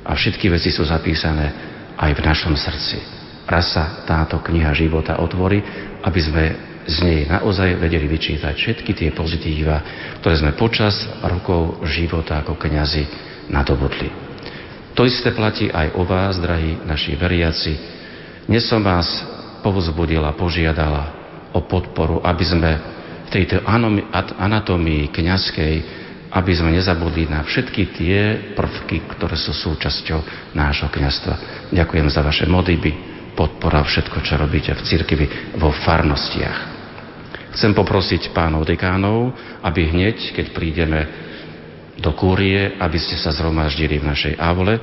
[0.05, 1.51] a všetky veci sú zapísané
[1.97, 3.01] aj v našom srdci.
[3.49, 5.61] Raz sa táto kniha života otvorí,
[6.05, 6.43] aby sme
[6.85, 9.81] z nej naozaj vedeli vyčítať všetky tie pozitíva,
[10.21, 13.03] ktoré sme počas rokov života ako kňazi
[13.49, 14.09] nadobudli.
[14.93, 17.73] To isté platí aj o vás, drahí naši veriaci.
[18.45, 19.09] Dnes som vás
[19.65, 21.09] povzbudila, požiadala
[21.51, 22.71] o podporu, aby sme
[23.25, 23.65] v tejto
[24.37, 25.73] anatómii kňazskej,
[26.35, 28.15] aby sme nezabudli na všetky tie
[28.59, 31.35] prvky, ktoré sú súčasťou nášho kňazstva.
[31.71, 32.91] Ďakujem za vaše modlitby,
[33.39, 35.25] podpora všetko, čo robíte v cirkvi
[35.55, 36.75] vo farnostiach.
[37.55, 39.31] Chcem poprosiť pánov dekánov,
[39.63, 41.07] aby hneď, keď prídeme
[41.95, 44.75] do kúrie, aby ste sa zhromaždili v našej aule.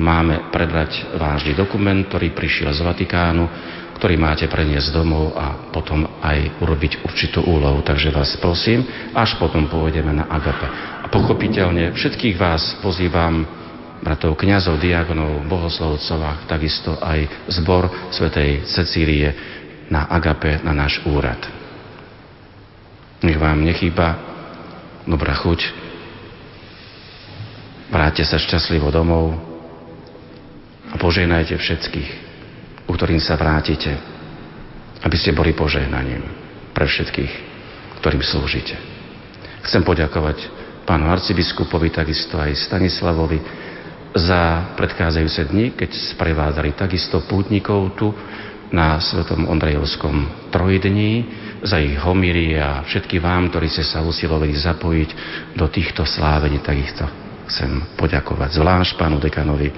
[0.00, 3.44] Máme prebrať vážny dokument, ktorý prišiel z Vatikánu,
[3.96, 7.80] ktorý máte preniesť domov a potom aj urobiť určitú úlohu.
[7.80, 8.84] Takže vás prosím,
[9.16, 10.68] až potom pôjdeme na Agape.
[11.00, 13.48] A pochopiteľne všetkých vás pozývam
[14.04, 19.32] bratov kňazov, diagonov, bohoslovcov a takisto aj zbor svätej Cecílie
[19.88, 21.40] na Agape, na náš úrad.
[23.24, 24.20] Nech vám nechýba
[25.08, 25.60] dobrá chuť.
[27.88, 29.38] Vráťte sa šťastlivo domov
[30.90, 32.25] a požehnajte všetkých,
[32.86, 33.92] u ktorým sa vrátite,
[35.02, 36.22] aby ste boli požehnaním
[36.72, 37.32] pre všetkých,
[38.00, 38.78] ktorým slúžite.
[39.66, 40.46] Chcem poďakovať
[40.86, 43.42] pánu arcibiskupovi, takisto aj Stanislavovi
[44.14, 48.14] za predchádzajúce dni, keď sprevádzali takisto pútnikov tu
[48.70, 51.26] na Svetom Ondrejovskom trojdní,
[51.66, 55.10] za ich homíry a všetky vám, ktorí ste sa usilovali zapojiť
[55.58, 57.06] do týchto slávení, takisto
[57.50, 59.70] chcem poďakovať zvlášť pánu dekanovi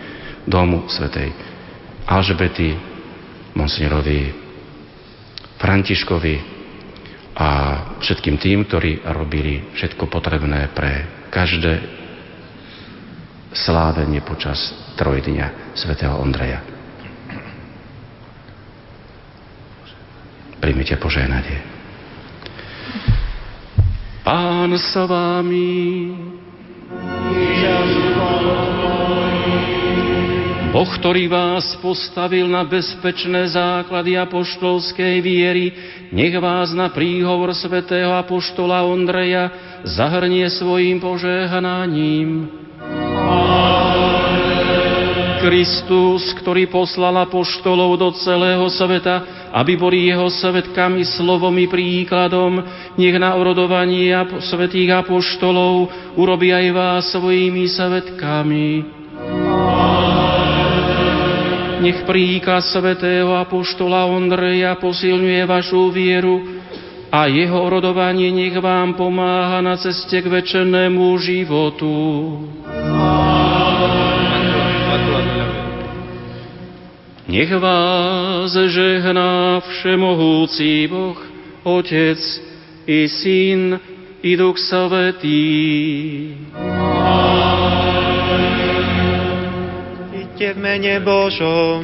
[0.49, 1.33] domu Svetej
[2.09, 2.77] Alžbety,
[3.57, 4.33] monsignorovi
[5.59, 6.35] Františkovi
[7.39, 7.49] a
[8.03, 11.79] všetkým tým, ktorí robili všetko potrebné pre každé
[13.55, 14.59] slávenie počas
[14.99, 16.61] trojdňa svätého Ondreja.
[20.59, 21.63] Príjmite požehnanie.
[24.27, 26.13] Pán sa vámi.
[30.69, 35.73] Boh, ktorý vás postavil na bezpečné základy apoštolskej viery,
[36.13, 39.49] nech vás na príhovor svätého apoštola Ondreja
[39.89, 42.53] zahrnie svojim požehnaním.
[45.41, 52.61] Kristus, ktorý poslal apoštolov do celého sveta, aby boli jeho svetkami slovom i príkladom,
[53.01, 54.13] nech na orodovanie
[54.45, 55.89] svetých apoštolov
[56.21, 58.98] urobí aj vás svojimi svetkami.
[61.89, 66.61] Nech príkaz svetého apoštola Ondreja posilňuje vašu vieru
[67.09, 71.89] a jeho orodovanie nech vám pomáha na ceste k väčšenému životu.
[77.25, 81.17] Nech vás žehná všemohúci Boh,
[81.65, 82.21] Otec
[82.85, 83.81] i Syn
[84.21, 85.41] i Duch Svetý.
[90.39, 91.83] Iďte v mene Božom.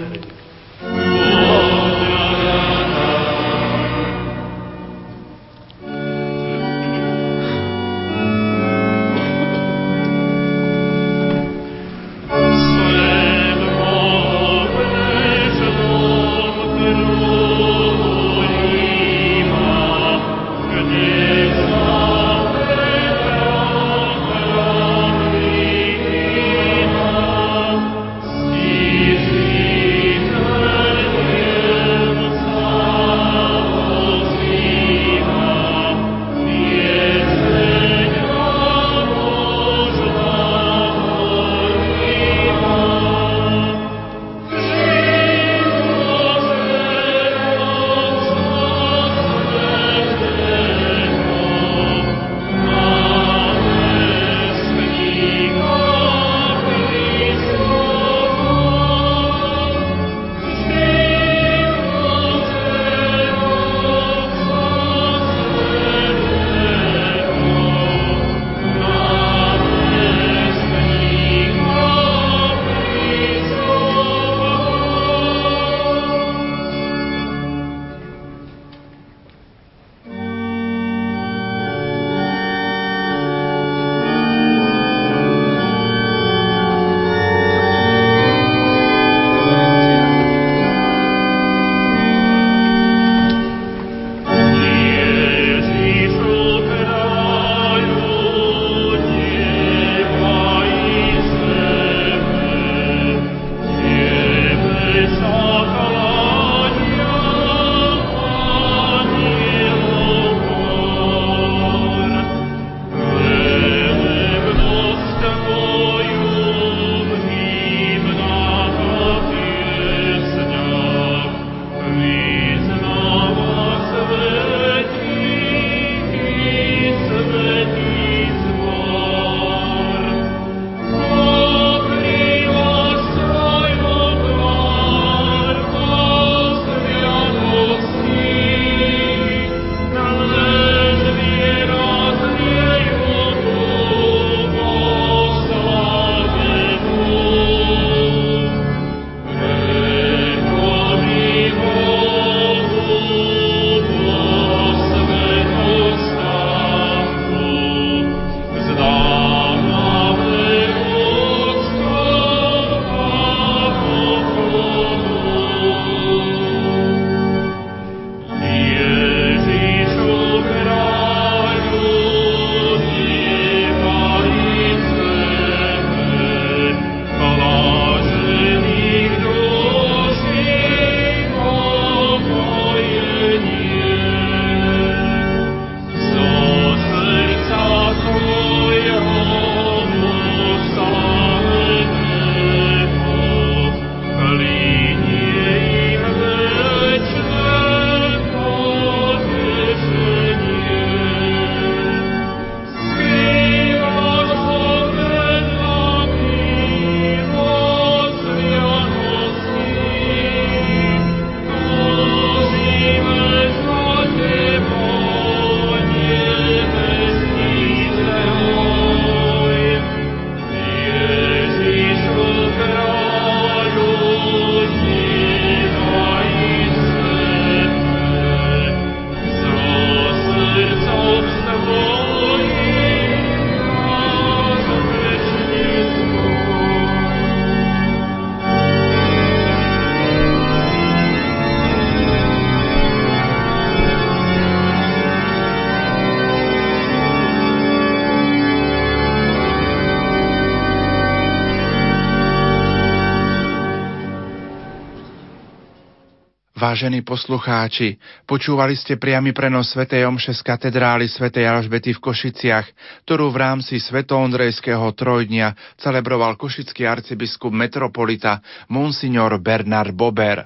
[256.74, 259.86] Vážení poslucháči, počúvali ste priamy prenos Sv.
[259.86, 261.30] Omše z katedrály Sv.
[261.30, 262.66] Alžbety v Košiciach,
[263.06, 268.42] ktorú v rámci Svetoondrejského trojdnia celebroval košický arcibiskup metropolita
[268.74, 270.42] Monsignor Bernard Bober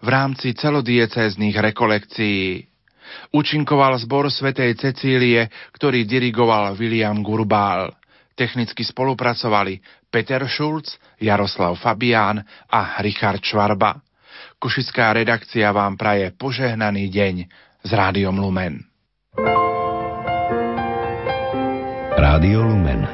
[0.00, 2.64] v rámci celodiecéznych rekolekcií.
[3.36, 5.44] Učinkoval zbor svätej Cecílie,
[5.76, 7.92] ktorý dirigoval William Gurbál.
[8.32, 9.76] Technicky spolupracovali
[10.08, 12.40] Peter Schulz, Jaroslav Fabián
[12.72, 14.00] a Richard Švarba.
[14.60, 17.48] Košická redakcia vám praje požehnaný deň
[17.80, 18.84] s Rádiom Lumen.
[22.12, 23.08] Rádio Lumen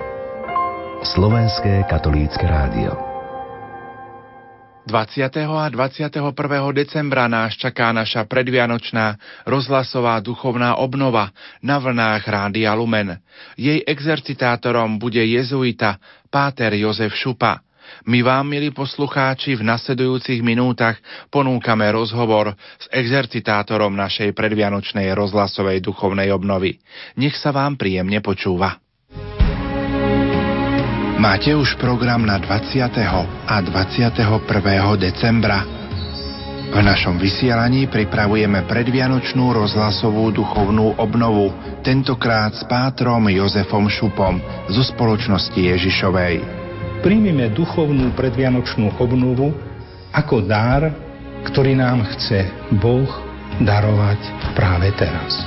[1.07, 2.99] Slovenské katolícke rádio
[4.91, 5.23] 20.
[5.47, 6.35] a 21.
[6.75, 9.15] decembra nás čaká naša predvianočná
[9.47, 11.31] rozhlasová duchovná obnova
[11.63, 13.23] na vlnách Rádia Lumen.
[13.55, 17.66] Jej exercitátorom bude jezuita Páter Jozef Šupa.
[18.07, 20.95] My vám, milí poslucháči, v nasledujúcich minútach
[21.27, 26.79] ponúkame rozhovor s exercitátorom našej predvianočnej rozhlasovej duchovnej obnovy.
[27.19, 28.79] Nech sa vám príjemne počúva.
[31.19, 32.79] Máte už program na 20.
[33.43, 34.23] a 21.
[35.03, 35.67] decembra.
[36.71, 41.51] V našom vysielaní pripravujeme predvianočnú rozhlasovú duchovnú obnovu,
[41.83, 44.39] tentokrát s pátrom Jozefom Šupom
[44.71, 46.66] zo spoločnosti Ježišovej
[47.07, 49.55] príjmime duchovnú predvianočnú obnovu
[50.11, 50.91] ako dar,
[51.47, 52.51] ktorý nám chce
[52.83, 53.07] Boh
[53.63, 54.19] darovať
[54.59, 55.39] práve teraz.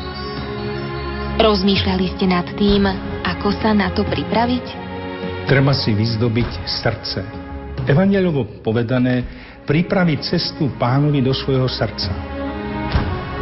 [1.35, 2.87] Rozmýšľali ste nad tým,
[3.27, 4.65] ako sa na to pripraviť?
[5.51, 7.27] Treba si vyzdobiť srdce.
[7.91, 9.27] Evangelovo povedané,
[9.67, 12.07] pripraviť cestu pánovi do svojho srdca.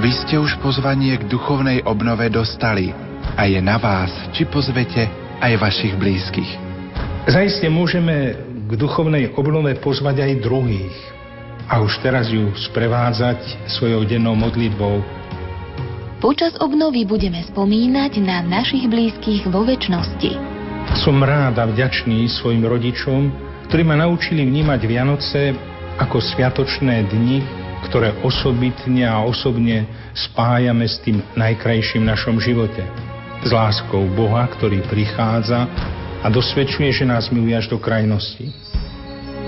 [0.02, 2.90] Vy ste už pozvanie k duchovnej obnove dostali
[3.38, 5.06] a je na vás, či pozvete
[5.38, 6.67] aj vašich blízkych.
[7.28, 8.40] Zajiste môžeme
[8.72, 10.96] k duchovnej obnove pozvať aj druhých
[11.68, 15.04] a už teraz ju sprevádzať svojou dennou modlitbou.
[16.24, 20.40] Počas obnovy budeme spomínať na našich blízkych vo väčšnosti.
[21.04, 23.28] Som rád a vďačný svojim rodičom,
[23.68, 25.52] ktorí ma naučili vnímať Vianoce
[26.00, 27.44] ako sviatočné dni,
[27.92, 29.84] ktoré osobitne a osobne
[30.16, 32.88] spájame s tým najkrajším našom živote.
[33.44, 35.68] S láskou Boha, ktorý prichádza
[36.22, 38.50] a dosvedčuje, že nás miluje až do krajnosti.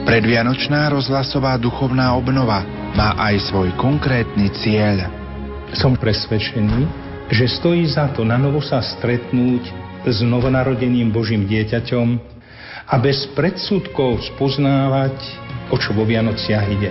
[0.06, 2.66] Predvianočná rozhlasová duchovná obnova
[2.98, 5.06] má aj svoj konkrétny cieľ.
[5.78, 6.90] Som presvedčený,
[7.30, 9.70] že stojí za to na novo sa stretnúť
[10.10, 12.08] s novonarodeným Božím dieťaťom
[12.90, 15.14] a bez predsudkov spoznávať,
[15.70, 16.90] o čo vo Vianociach ide.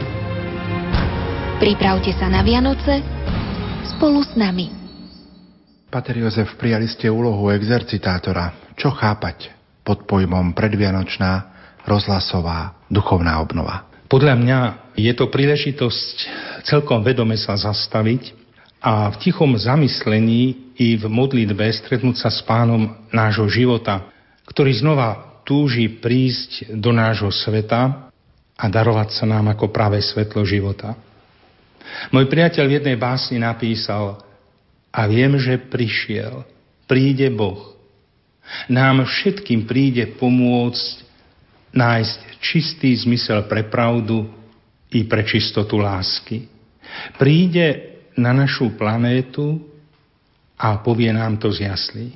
[1.58, 3.02] Pripravte sa na Vianoce
[3.98, 4.70] spolu s nami.
[5.90, 8.70] Pater Jozef, prijali ste úlohu exercitátora.
[8.78, 9.57] Čo chápať?
[9.88, 11.48] Pod pojmom predvianočná
[11.88, 13.88] rozhlasová duchovná obnova?
[14.12, 14.58] Podľa mňa
[15.00, 16.16] je to príležitosť
[16.68, 18.36] celkom vedome sa zastaviť
[18.84, 24.04] a v tichom zamyslení i v modlitbe stretnúť sa s pánom nášho života,
[24.44, 28.12] ktorý znova túži prísť do nášho sveta
[28.52, 30.92] a darovať sa nám ako práve svetlo života.
[32.12, 34.20] Môj priateľ v jednej básni napísal
[34.92, 36.44] a viem, že prišiel,
[36.84, 37.77] príde Boh,
[38.68, 41.06] nám všetkým príde pomôcť
[41.72, 44.28] nájsť čistý zmysel pre pravdu
[44.88, 46.48] i pre čistotu lásky.
[47.20, 49.60] Príde na našu planétu
[50.58, 52.08] a povie nám to z jaslí.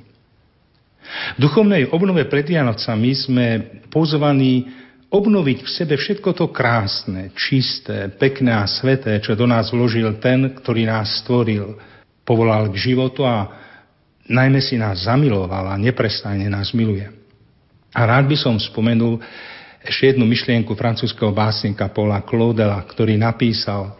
[1.35, 3.47] V duchovnej obnove pred Vianocami sme
[3.91, 4.71] pozvaní
[5.13, 10.49] obnoviť v sebe všetko to krásne, čisté, pekné a sveté, čo do nás vložil ten,
[10.57, 11.77] ktorý nás stvoril,
[12.25, 13.62] povolal k životu a
[14.27, 17.07] najmä si nás zamiloval a neprestajne nás miluje.
[17.93, 19.21] A rád by som spomenul
[19.83, 23.99] ešte jednu myšlienku francúzského básnika Paula Claudela, ktorý napísal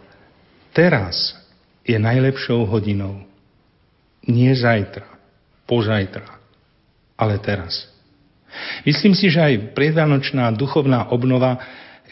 [0.74, 1.38] Teraz
[1.86, 3.22] je najlepšou hodinou.
[4.26, 5.06] Nie zajtra,
[5.68, 6.26] pozajtra,
[7.14, 7.86] ale teraz.
[8.82, 11.62] Myslím si, že aj predvianočná duchovná obnova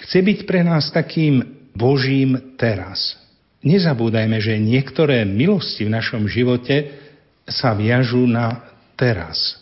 [0.07, 1.43] chce byť pre nás takým
[1.75, 3.19] Božím teraz.
[3.63, 7.02] Nezabúdajme, že niektoré milosti v našom živote
[7.47, 8.63] sa viažú na
[8.95, 9.59] teraz.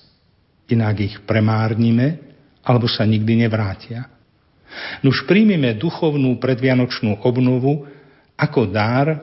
[0.70, 2.20] Inak ich premárnime,
[2.62, 4.06] alebo sa nikdy nevrátia.
[5.02, 7.88] Nuž príjmime duchovnú predvianočnú obnovu
[8.38, 9.18] ako dar,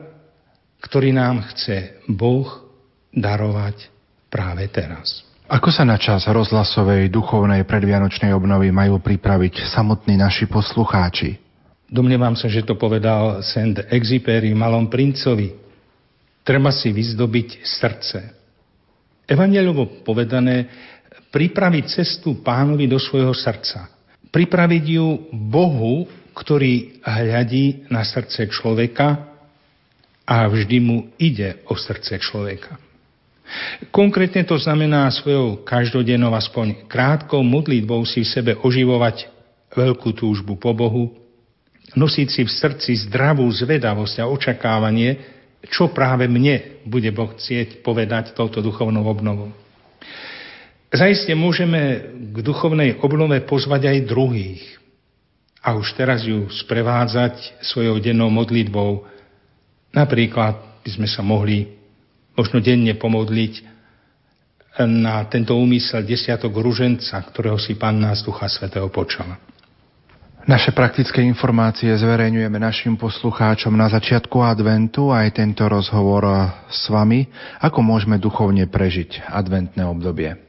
[0.84, 2.46] ktorý nám chce Boh
[3.10, 3.88] darovať
[4.28, 5.24] práve teraz.
[5.48, 11.40] Ako sa na čas rozhlasovej duchovnej predvianočnej obnovy majú pripraviť samotní naši poslucháči?
[11.88, 15.56] Domnievam sa, že to povedal Saint Exupéry Malom princovi.
[16.44, 18.37] Treba si vyzdobiť srdce.
[19.28, 20.64] Evangelovo povedané,
[21.28, 23.92] pripraviť cestu pánovi do svojho srdca.
[24.32, 29.28] Pripraviť ju Bohu, ktorý hľadí na srdce človeka
[30.24, 32.80] a vždy mu ide o srdce človeka.
[33.88, 39.28] Konkrétne to znamená svojou každodennou aspoň krátkou modlitbou si sebe oživovať
[39.72, 41.16] veľkú túžbu po Bohu,
[41.96, 48.38] nosiť si v srdci zdravú zvedavosť a očakávanie, čo práve mne bude Boh chcieť povedať
[48.38, 49.50] touto duchovnou obnovou.
[50.88, 54.62] Zajiste môžeme k duchovnej obnove pozvať aj druhých
[55.60, 59.04] a už teraz ju sprevádzať svojou dennou modlitbou,
[59.94, 61.64] Napríklad by sme sa mohli
[62.36, 63.54] možno denne pomodliť
[64.84, 69.40] na tento úmysel desiatok ruženca, ktorého si Pán nás Ducha Svetého počala.
[70.48, 76.24] Naše praktické informácie zverejňujeme našim poslucháčom na začiatku adventu aj tento rozhovor
[76.72, 77.28] s vami,
[77.60, 80.40] ako môžeme duchovne prežiť adventné obdobie.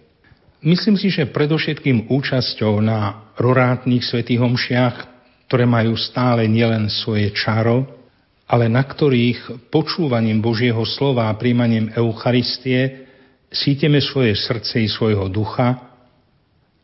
[0.64, 4.96] Myslím si, že predovšetkým účasťou na rorátnych svetých homšiach,
[5.52, 7.84] ktoré majú stále nielen svoje čaro,
[8.48, 13.04] ale na ktorých počúvaním Božieho slova a príjmaním Eucharistie
[13.52, 15.89] síteme svoje srdce i svojho ducha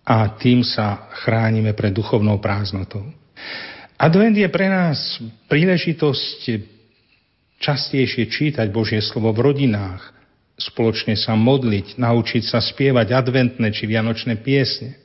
[0.06, 3.02] a tým sa chránime pred duchovnou prázdnotou.
[3.98, 5.18] Advent je pre nás
[5.50, 6.40] príležitosť
[7.58, 10.14] častejšie čítať Božie slovo v rodinách,
[10.62, 15.02] spoločne sa modliť, naučiť sa spievať adventné či vianočné piesne.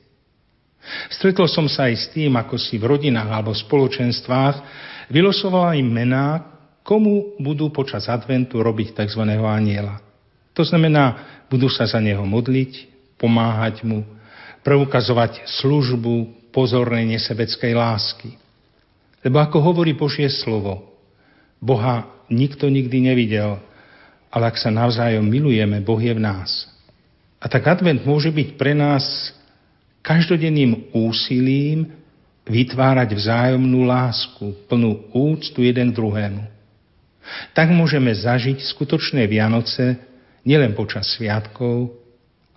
[1.08, 4.56] Stretol som sa aj s tým, ako si v rodinách alebo spoločenstvách
[5.08, 6.44] vylosovala im mená,
[6.84, 9.22] komu budú počas adventu robiť tzv.
[9.28, 10.00] aniela.
[10.56, 11.16] To znamená,
[11.46, 12.90] budú sa za neho modliť,
[13.20, 14.02] pomáhať mu,
[14.62, 18.30] preukazovať službu pozornej nesebeckej lásky.
[19.20, 20.96] Lebo ako hovorí Božie slovo,
[21.60, 23.60] Boha nikto nikdy nevidel,
[24.32, 26.70] ale ak sa navzájom milujeme, Boh je v nás.
[27.40, 29.32] A tak advent môže byť pre nás
[30.00, 31.92] každodenným úsilím
[32.48, 36.44] vytvárať vzájomnú lásku, plnú úctu jeden druhému.
[37.52, 40.00] Tak môžeme zažiť skutočné Vianoce
[40.42, 41.99] nielen počas sviatkov,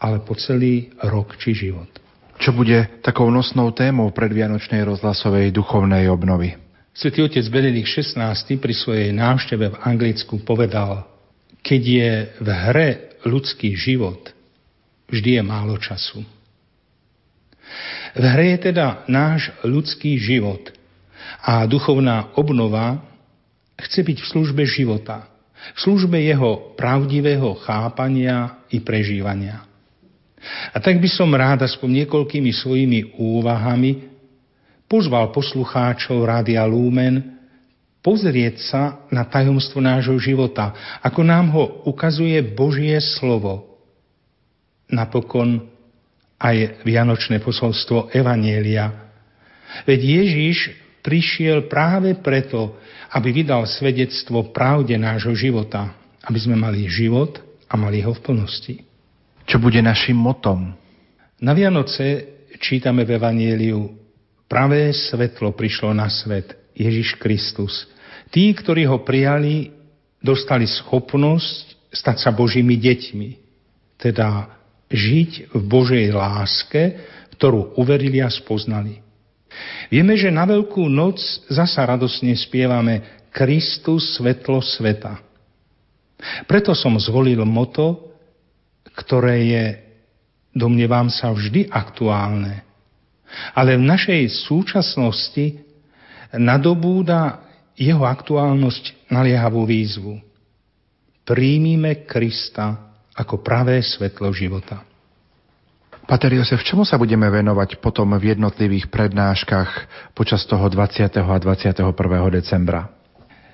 [0.03, 1.87] ale po celý rok či život.
[2.35, 6.59] Čo bude takou nosnou témou predvianočnej rozhlasovej duchovnej obnovy?
[6.91, 11.07] Svetý otec Benedikt XVI pri svojej návšteve v Anglicku povedal,
[11.63, 12.11] keď je
[12.43, 12.89] v hre
[13.23, 14.29] ľudský život,
[15.07, 16.27] vždy je málo času.
[18.13, 20.69] V hre je teda náš ľudský život
[21.41, 23.01] a duchovná obnova
[23.79, 25.31] chce byť v službe života,
[25.73, 29.72] v službe jeho pravdivého chápania i prežívania.
[30.71, 34.11] A tak by som rád aspoň niekoľkými svojimi úvahami
[34.87, 37.33] pozval poslucháčov Rádia Lumen
[38.03, 43.79] pozrieť sa na tajomstvo nášho života, ako nám ho ukazuje Božie slovo.
[44.91, 45.63] Napokon
[46.37, 48.91] aj vianočné posolstvo Evanielia.
[49.87, 52.75] Veď Ježiš prišiel práve preto,
[53.15, 55.95] aby vydal svedectvo pravde nášho života,
[56.27, 57.39] aby sme mali život
[57.71, 58.75] a mali ho v plnosti.
[59.43, 60.71] Čo bude našim motom?
[61.43, 62.23] Na Vianoce
[62.63, 63.81] čítame v Evanieliu
[64.47, 67.89] Pravé svetlo prišlo na svet, Ježiš Kristus.
[68.29, 69.73] Tí, ktorí ho prijali,
[70.21, 73.29] dostali schopnosť stať sa Božími deťmi,
[73.97, 74.53] teda
[74.93, 77.01] žiť v Božej láske,
[77.33, 79.01] ktorú uverili a spoznali.
[79.89, 81.17] Vieme, že na Veľkú noc
[81.49, 85.17] zasa radosne spievame Kristus svetlo sveta.
[86.45, 88.12] Preto som zvolil moto,
[88.93, 89.65] ktoré je,
[90.53, 92.61] domnievam sa, vždy aktuálne.
[93.57, 95.57] Ale v našej súčasnosti
[96.37, 97.41] nadobúda
[97.73, 100.21] jeho aktuálnosť naliehavú výzvu.
[101.25, 104.85] Príjmime Krista ako pravé svetlo života.
[106.03, 109.71] Pater Josef, čomu sa budeme venovať potom v jednotlivých prednáškach
[110.11, 111.07] počas toho 20.
[111.15, 111.79] a 21.
[112.27, 112.91] decembra?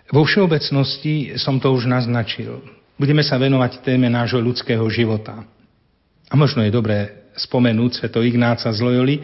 [0.10, 2.79] Vo všeobecnosti som to už naznačil.
[3.00, 5.48] Budeme sa venovať téme nášho ľudského života.
[6.28, 9.24] A možno je dobré spomenúť sveto Ignáca z Loyoli,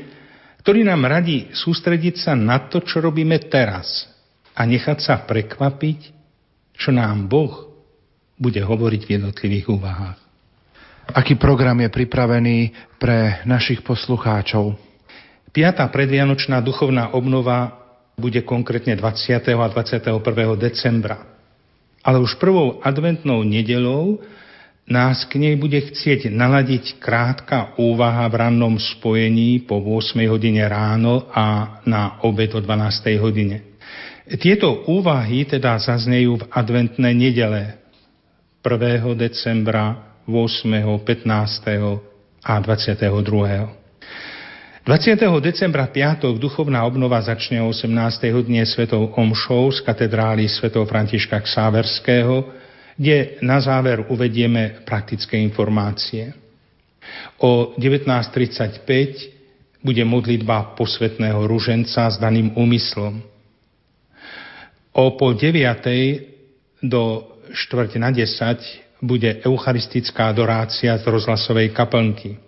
[0.64, 4.08] ktorý nám radí sústrediť sa na to, čo robíme teraz
[4.56, 6.00] a nechať sa prekvapiť,
[6.80, 7.68] čo nám Boh
[8.40, 10.20] bude hovoriť v jednotlivých úvahách.
[11.12, 12.58] Aký program je pripravený
[12.98, 14.74] pre našich poslucháčov?
[15.54, 17.78] Piatá predvianočná duchovná obnova
[18.16, 19.36] bude konkrétne 20.
[19.36, 20.16] a 21.
[20.56, 21.35] decembra.
[22.06, 24.22] Ale už prvou adventnou nedelou
[24.86, 31.26] nás k nej bude chcieť naladiť krátka úvaha v rannom spojení po 8 hodine ráno
[31.34, 33.66] a na obed o 12 hodine.
[34.38, 37.82] Tieto úvahy teda zaznejú v adventné nedele
[38.62, 39.06] 1.
[39.18, 41.26] decembra, 8., 15.
[42.46, 43.85] a 22.
[44.86, 45.18] 20.
[45.42, 47.90] decembra piatok duchovná obnova začne o 18.
[48.46, 52.46] dne svetou omšou z katedrály svätého Františka Ksáverského,
[52.94, 56.38] kde na záver uvedieme praktické informácie.
[57.42, 63.26] O 19.35 bude modlitba posvetného ruženca s daným úmyslom.
[64.94, 66.30] O pol deviatej
[66.86, 68.62] do štvrť na desať
[69.02, 72.45] bude eucharistická adorácia z rozhlasovej kaplnky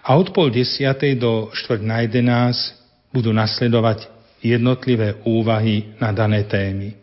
[0.00, 2.72] a od pol desiatej do štvrť na jedenás
[3.12, 4.08] budú nasledovať
[4.40, 6.96] jednotlivé úvahy na dané témy.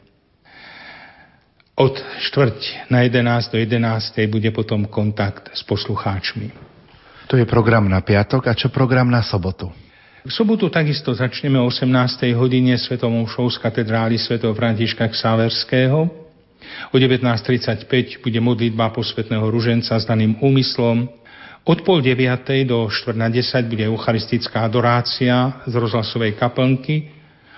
[1.78, 6.50] Od štvrť na 11 do 11 bude potom kontakt s poslucháčmi.
[7.30, 9.70] To je program na piatok a čo program na sobotu?
[10.26, 12.34] V sobotu takisto začneme o 18.
[12.34, 14.42] hodine Svetom omšou z katedrály Sv.
[14.42, 16.10] Františka Ksáverského.
[16.92, 21.08] O 19.35 bude modlitba posvetného ruženca s daným úmyslom
[21.68, 27.12] od pol deviatej do štvrt na desať bude eucharistická adorácia z rozhlasovej kaplnky.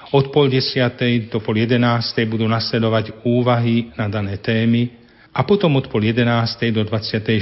[0.10, 4.90] Od pol desiatej do pol jedenástej budú nasledovať úvahy na dané témy
[5.30, 7.38] a potom od pol jedenástej do 24.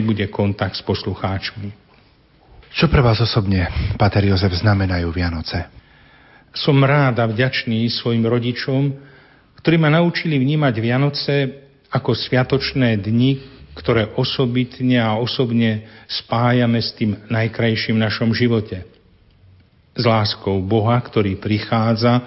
[0.00, 1.68] bude kontakt s poslucháčmi.
[2.72, 3.68] Čo pre vás osobne,
[4.00, 5.68] Pater Jozef, znamenajú Vianoce?
[6.56, 8.96] Som rád a vďačný svojim rodičom,
[9.60, 11.34] ktorí ma naučili vnímať Vianoce
[11.92, 18.88] ako sviatočné dni, ktoré osobitne a osobne spájame s tým najkrajším v našom živote.
[19.92, 22.24] S láskou Boha, ktorý prichádza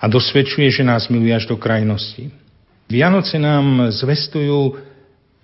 [0.00, 2.28] a dosvedčuje, že nás miluje až do krajnosti.
[2.88, 4.76] Vianoce nám zvestujú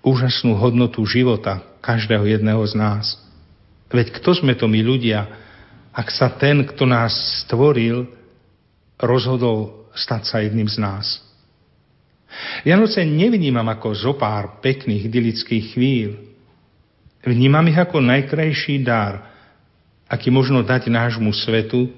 [0.05, 3.05] úžasnú hodnotu života každého jedného z nás.
[3.89, 5.25] Veď kto sme to my ľudia,
[5.93, 8.05] ak sa ten, kto nás stvoril,
[9.01, 11.26] rozhodol stať sa jedným z nás.
[12.63, 16.11] Vianoce nevnímam ako zopár pekných idylických chvíľ.
[17.23, 19.31] Vnímam ich ako najkrajší dar,
[20.07, 21.91] aký možno dať nášmu svetu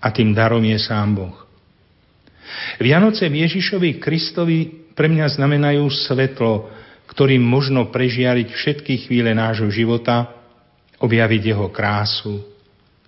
[0.00, 1.36] a tým darom je sám Boh.
[2.80, 6.68] Vianoce v Ježišovi Kristovi pre mňa znamenajú svetlo,
[7.08, 10.30] ktorým možno prežiariť všetky chvíle nášho života,
[11.00, 12.44] objaviť jeho krásu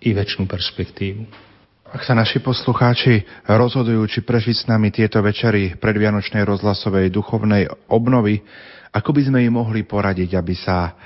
[0.03, 1.52] i väčšinu perspektívu.
[1.93, 8.40] Ak sa naši poslucháči rozhodujú, či prežiť s nami tieto večery predvianočnej rozhlasovej duchovnej obnovy,
[8.97, 10.97] ako by sme im mohli poradiť, aby sa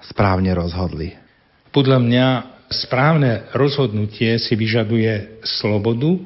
[0.00, 1.12] správne rozhodli?
[1.68, 2.26] Podľa mňa
[2.72, 6.16] správne rozhodnutie si vyžaduje slobodu,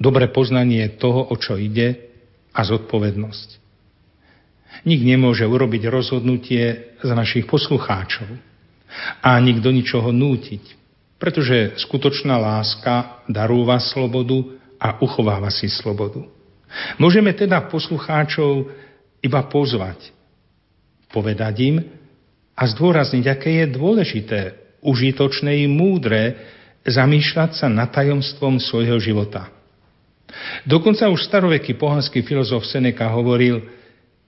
[0.00, 2.08] dobre poznanie toho, o čo ide
[2.56, 3.48] a zodpovednosť.
[4.88, 8.32] Nik nemôže urobiť rozhodnutie za našich poslucháčov
[9.20, 10.77] a nikto ničoho nútiť
[11.18, 16.22] pretože skutočná láska darúva slobodu a uchováva si slobodu.
[16.96, 18.70] Môžeme teda poslucháčov
[19.18, 20.14] iba pozvať,
[21.10, 21.76] povedať im
[22.54, 24.40] a zdôrazniť, aké je dôležité,
[24.78, 26.38] užitočné i múdre
[26.86, 29.50] zamýšľať sa nad tajomstvom svojho života.
[30.62, 33.64] Dokonca už staroveký pohanský filozof Seneca hovoril,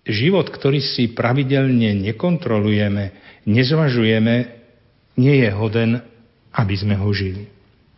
[0.02, 3.04] život, ktorý si pravidelne nekontrolujeme,
[3.44, 4.34] nezvažujeme,
[5.20, 6.00] nie je hoden
[6.54, 7.46] aby sme ho žili.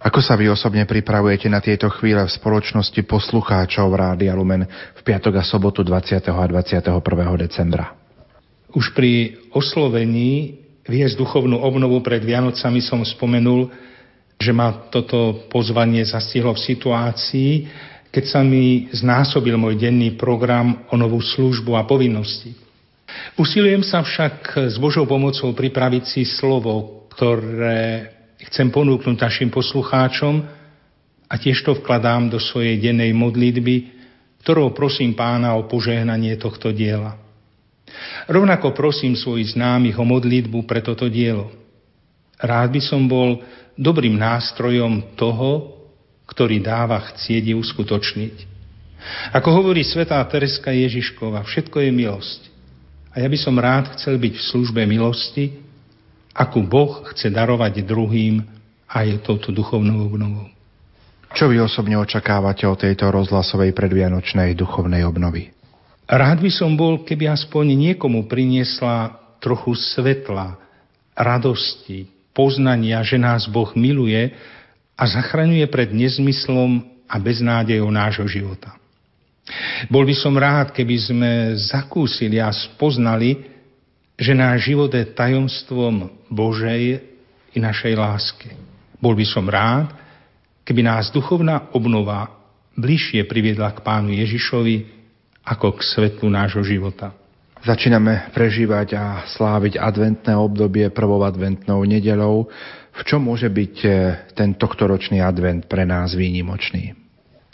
[0.02, 4.66] Ako sa vy osobne pripravujete na tieto chvíle v spoločnosti poslucháčov Rádia Lumen
[4.98, 6.18] v piatok a sobotu 20.
[6.26, 6.98] a 21.
[7.38, 7.94] decembra?
[8.74, 13.70] Už pri oslovení viesť duchovnú obnovu pred Vianocami som spomenul,
[14.42, 17.50] že ma toto pozvanie zastihlo v situácii,
[18.10, 22.58] keď sa mi znásobil môj denný program o novú službu a povinnosti.
[23.38, 28.10] Usilujem sa však s Božou pomocou pripraviť si slovo, ktoré
[28.50, 30.42] chcem ponúknuť našim poslucháčom
[31.30, 33.88] a tiež to vkladám do svojej dennej modlitby,
[34.42, 37.14] ktorou prosím pána o požehnanie tohto diela.
[38.26, 41.52] Rovnako prosím svojich známych o modlitbu pre toto dielo.
[42.42, 43.38] Rád by som bol
[43.78, 45.78] dobrým nástrojom toho,
[46.26, 48.36] ktorý dáva chcieť uskutočniť.
[49.34, 52.40] Ako hovorí svetá Tereska Ježiškova, všetko je milosť.
[53.12, 55.61] A ja by som rád chcel byť v službe milosti,
[56.32, 58.44] akú Boh chce darovať druhým
[58.88, 60.48] aj touto duchovnou obnovou.
[61.32, 65.48] Čo vy osobne očakávate o tejto rozhlasovej predvianočnej duchovnej obnovy?
[66.04, 70.60] Rád by som bol, keby aspoň niekomu priniesla trochu svetla,
[71.16, 72.04] radosti,
[72.36, 74.32] poznania, že nás Boh miluje
[74.92, 78.76] a zachraňuje pred nezmyslom a beznádejou nášho života.
[79.88, 83.51] Bol by som rád, keby sme zakúsili a spoznali,
[84.22, 87.02] že náš život je tajomstvom Božej
[87.52, 88.54] i našej lásky.
[89.02, 89.90] Bol by som rád,
[90.62, 92.30] keby nás duchovná obnova
[92.78, 94.86] bližšie priviedla k Pánu Ježišovi
[95.42, 97.10] ako k svetlu nášho života.
[97.62, 102.50] Začíname prežívať a sláviť adventné obdobie prvou adventnou nedelou.
[102.90, 103.90] V čom môže byť e,
[104.34, 106.94] ten tohtoročný advent pre nás výnimočný?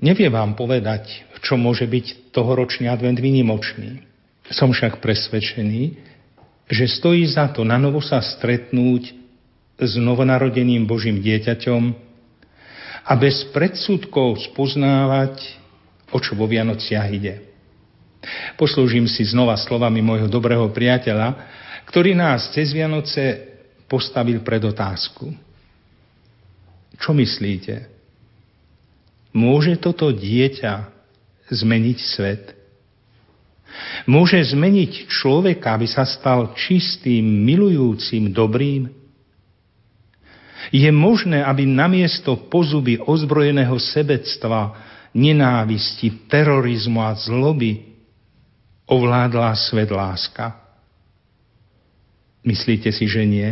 [0.00, 4.00] Neviem vám povedať, v čom môže byť tohoročný advent výnimočný.
[4.48, 6.08] Som však presvedčený,
[6.68, 9.16] že stojí za to na novo sa stretnúť
[9.80, 11.82] s novonarodeným Božím dieťaťom
[13.08, 15.40] a bez predsudkov spoznávať,
[16.12, 17.40] o čo vo Vianociach ide.
[18.60, 21.40] Poslúžim si znova slovami môjho dobrého priateľa,
[21.88, 23.48] ktorý nás cez Vianoce
[23.88, 25.32] postavil pred otázku.
[26.98, 27.88] Čo myslíte?
[29.32, 30.90] Môže toto dieťa
[31.48, 32.57] zmeniť svet?
[34.08, 38.88] Môže zmeniť človeka, aby sa stal čistým, milujúcim, dobrým?
[40.68, 44.76] Je možné, aby namiesto pozuby ozbrojeného sebectva,
[45.16, 47.88] nenávisti, terorizmu a zloby
[48.84, 50.56] ovládla svet láska?
[52.44, 53.50] Myslíte si, že nie?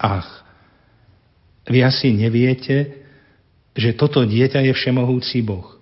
[0.00, 0.42] Ach,
[1.68, 3.04] vy asi neviete,
[3.76, 5.81] že toto dieťa je všemohúci Boh.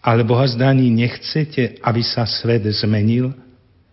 [0.00, 3.36] Alebo zdaní nechcete, aby sa svet zmenil?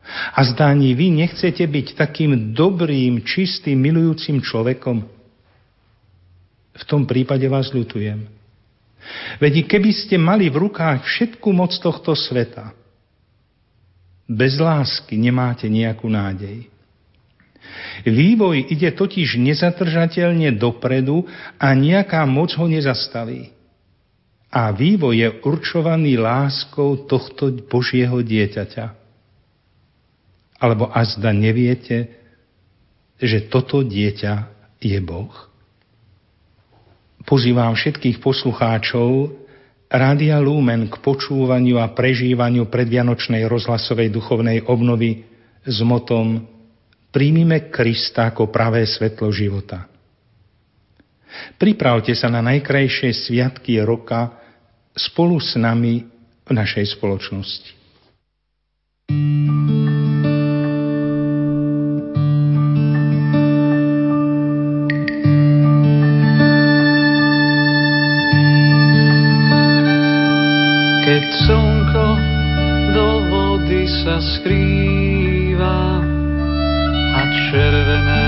[0.07, 5.03] A zdaní vy nechcete byť takým dobrým, čistým, milujúcim človekom?
[6.77, 8.23] V tom prípade vás ľutujem.
[9.43, 12.71] Veď keby ste mali v rukách všetku moc tohto sveta,
[14.27, 16.67] bez lásky nemáte nejakú nádej.
[18.03, 21.27] Vývoj ide totiž nezatržateľne dopredu
[21.59, 23.56] a nejaká moc ho nezastaví.
[24.47, 28.85] A vývoj je určovaný láskou tohto Božieho dieťaťa.
[30.57, 32.09] Alebo azda neviete,
[33.19, 34.33] že toto dieťa
[34.81, 35.33] je Boh?
[37.27, 39.35] Pozývam všetkých poslucháčov
[39.91, 45.27] Rádia Lumen k počúvaniu a prežívaniu predvianočnej rozhlasovej duchovnej obnovy
[45.67, 46.47] s motom
[47.07, 49.87] Príjmime Krista ako pravé svetlo života.
[51.59, 54.33] Pripravte sa na najkrajšie sviatky roka
[54.95, 56.03] spolu s nami
[56.47, 57.75] v našej spoločnosti.
[59.07, 59.57] you
[71.47, 72.07] slnko
[72.91, 76.03] do vody sa skrýva
[77.15, 78.27] a červené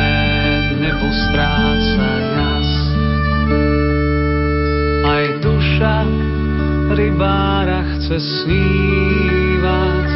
[0.79, 2.38] nebo stráca
[5.79, 6.03] duša
[6.91, 10.09] rybára chce snívať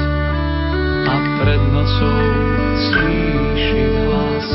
[1.07, 2.19] a pred nocou
[2.91, 4.49] slíšiť hlas.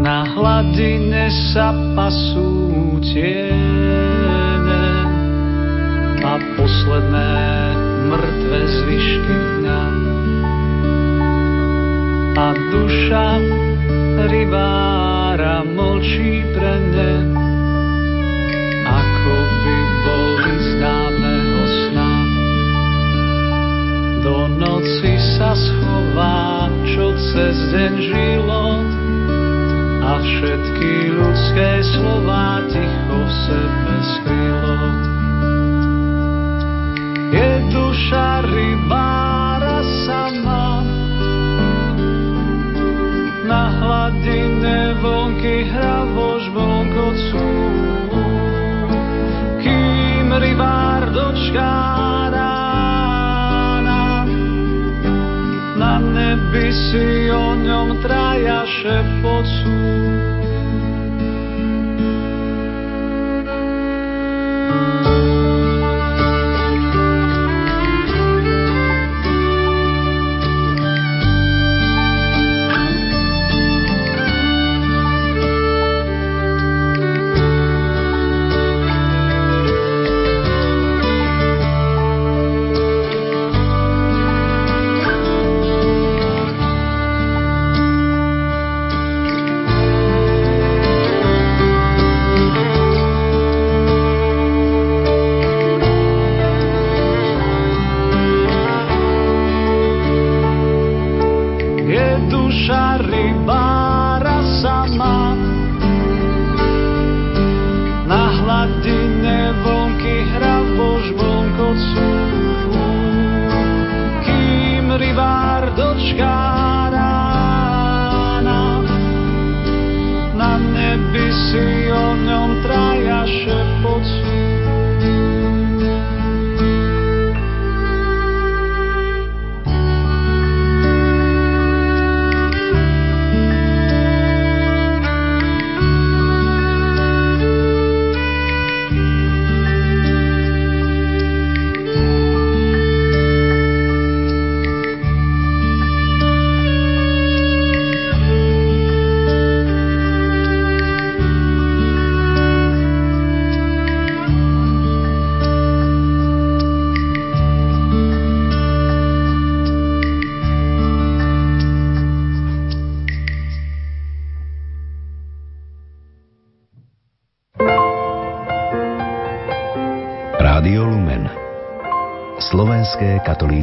[0.00, 3.52] Na hladine sa pasú tie
[6.24, 7.32] a posledné
[8.08, 9.84] mŕtve zvyšky dňa.
[12.32, 13.28] A duša
[14.24, 17.37] rybára mlčí pre ne,
[19.28, 19.78] ako by
[21.68, 22.12] sna.
[24.24, 27.12] Do noci sa schová, čo
[30.08, 33.78] a všetky ľudské slova ticho v sebe
[37.28, 40.80] je duša rybára sama.
[43.48, 46.04] Na hladine vonky hra
[50.58, 51.74] rybár dočká
[52.34, 54.26] rána.
[55.78, 60.07] Na nebi si o ňom traja šepocú.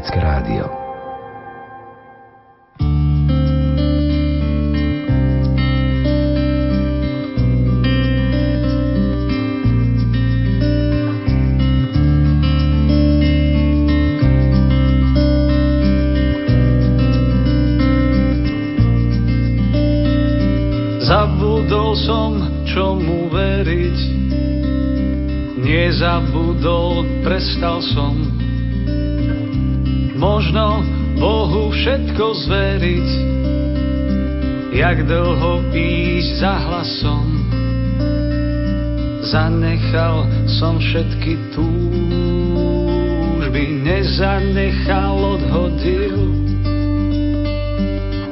[0.05, 0.74] Katolícke rádio.
[36.35, 37.47] Za hlasom.
[39.25, 40.27] Zanechal
[40.59, 46.19] som všetky túžby, nezanechal, odhodil.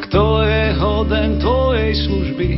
[0.08, 2.50] Kto je hoden tvojej služby?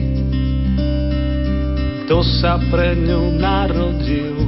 [2.06, 4.45] Kto sa pre ňu narodil?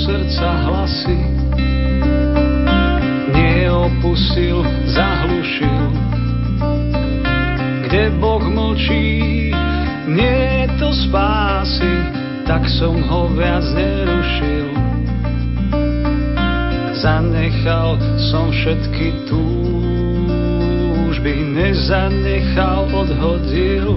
[0.00, 1.20] Srdca hlasy,
[3.36, 5.84] neopusil, zahlušil.
[7.84, 9.52] Kde Boh mlčí,
[10.08, 11.92] nie to spásy,
[12.48, 14.72] tak som ho viac nerušil.
[17.00, 17.96] Zanechal
[18.32, 23.96] som všetky túžby, nezanechal, odhodil.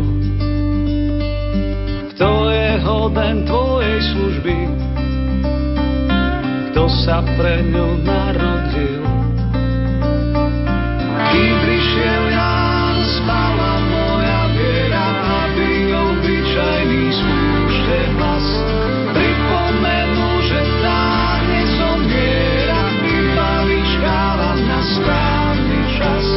[2.15, 4.55] Kto je hoden tvojej služby,
[6.83, 9.07] kto sa pre ňu narodil.
[11.31, 15.07] Kým prišiel Ján, spala moja viera,
[15.47, 18.47] aby obyčajný spúšte hlas.
[19.15, 26.27] Pripomenul, že tá nezomiera, iba vyčkáva na správny čas.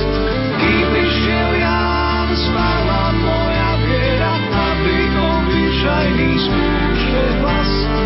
[0.63, 8.06] Kým prišiel Ján, spala moja viera, aby obyčajný spúšte hlas.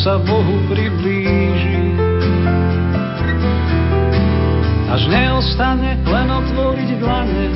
[0.00, 1.92] Sa Bohu priblíži.
[4.90, 7.46] Až neostane len otvoriť dlane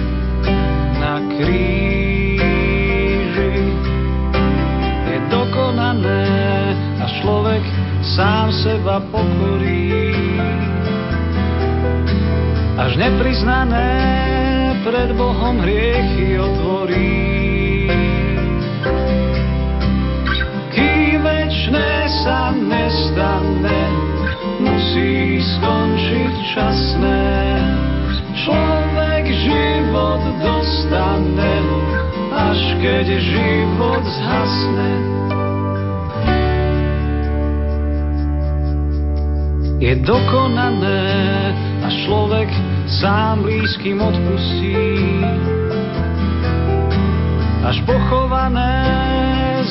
[1.01, 2.45] na kríži.
[5.09, 6.25] Je dokonané,
[7.01, 7.65] až človek
[8.13, 10.13] sám seba pokorí.
[12.77, 13.89] Až nepriznané
[14.85, 17.44] pred Bohom hriechy otvorí.
[25.45, 27.25] Musí skončiť časné.
[28.45, 31.57] Človek život dostane,
[32.33, 34.93] až keď život zhasne.
[39.85, 41.05] Je dokonané,
[41.85, 42.49] a človek
[42.89, 44.81] sám blízkym odpustí.
[47.65, 48.81] Až pochované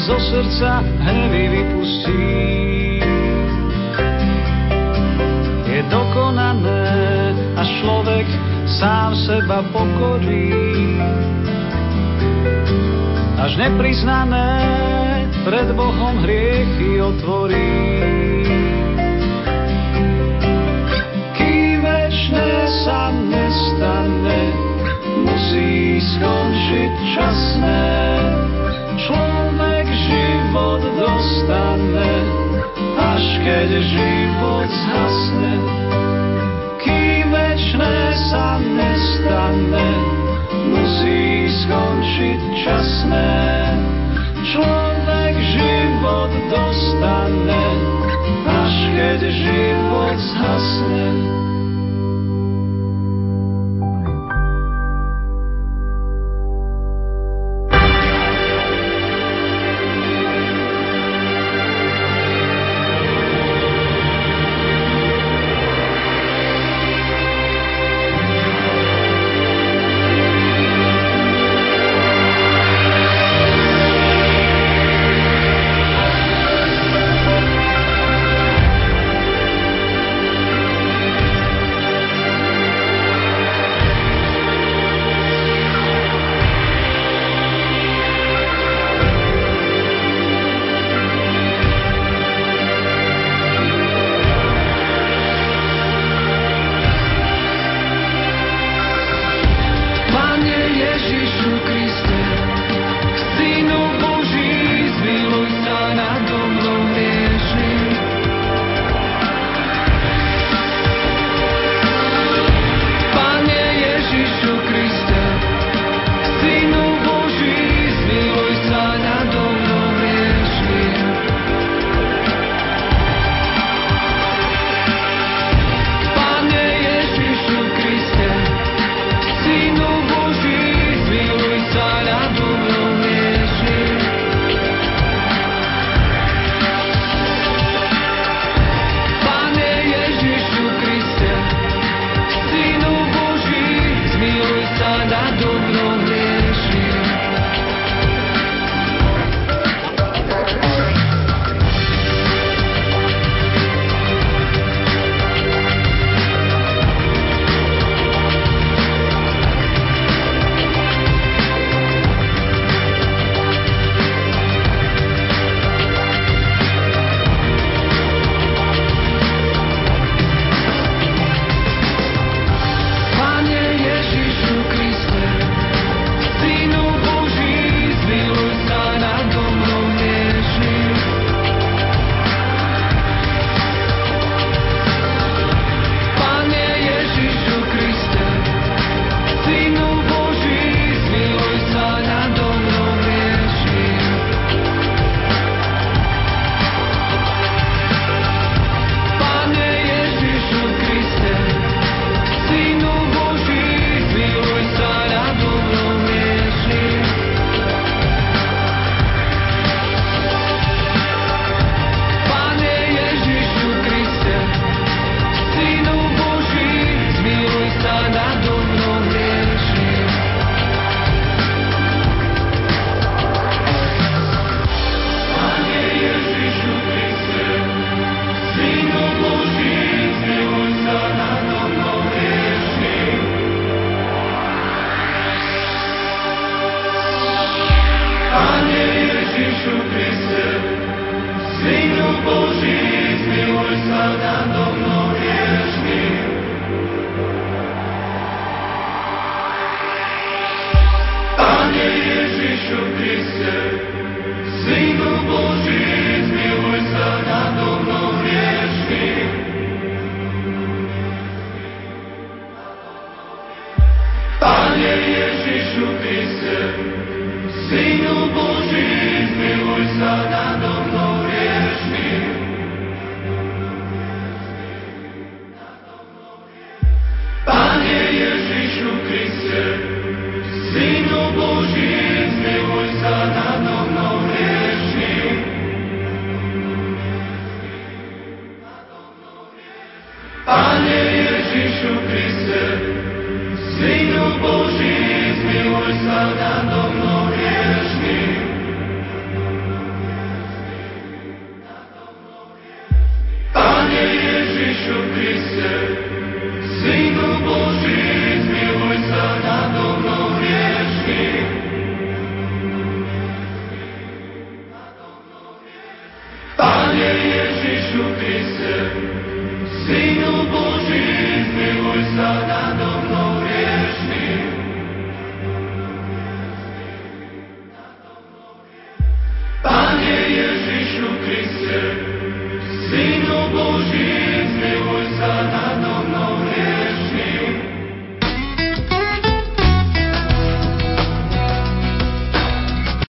[0.05, 2.92] zo srdca hnevy vypustí.
[6.33, 8.25] Dokonané a človek
[8.65, 10.49] sám seba pokorí.
[13.37, 14.49] Až nepriznané
[15.45, 18.01] pred Bohom hriechy otvorí.
[21.37, 22.49] Kým večné
[22.81, 24.41] sa nestane,
[25.21, 27.85] musí skončiť časné.
[29.05, 32.13] Človek život dostane,
[32.97, 35.32] až keď život zhasne.
[39.53, 39.89] Nestane,
[40.73, 43.33] musí skončiť časné.
[44.53, 47.65] Človek život dostane,
[48.45, 51.22] až keď život zhasne.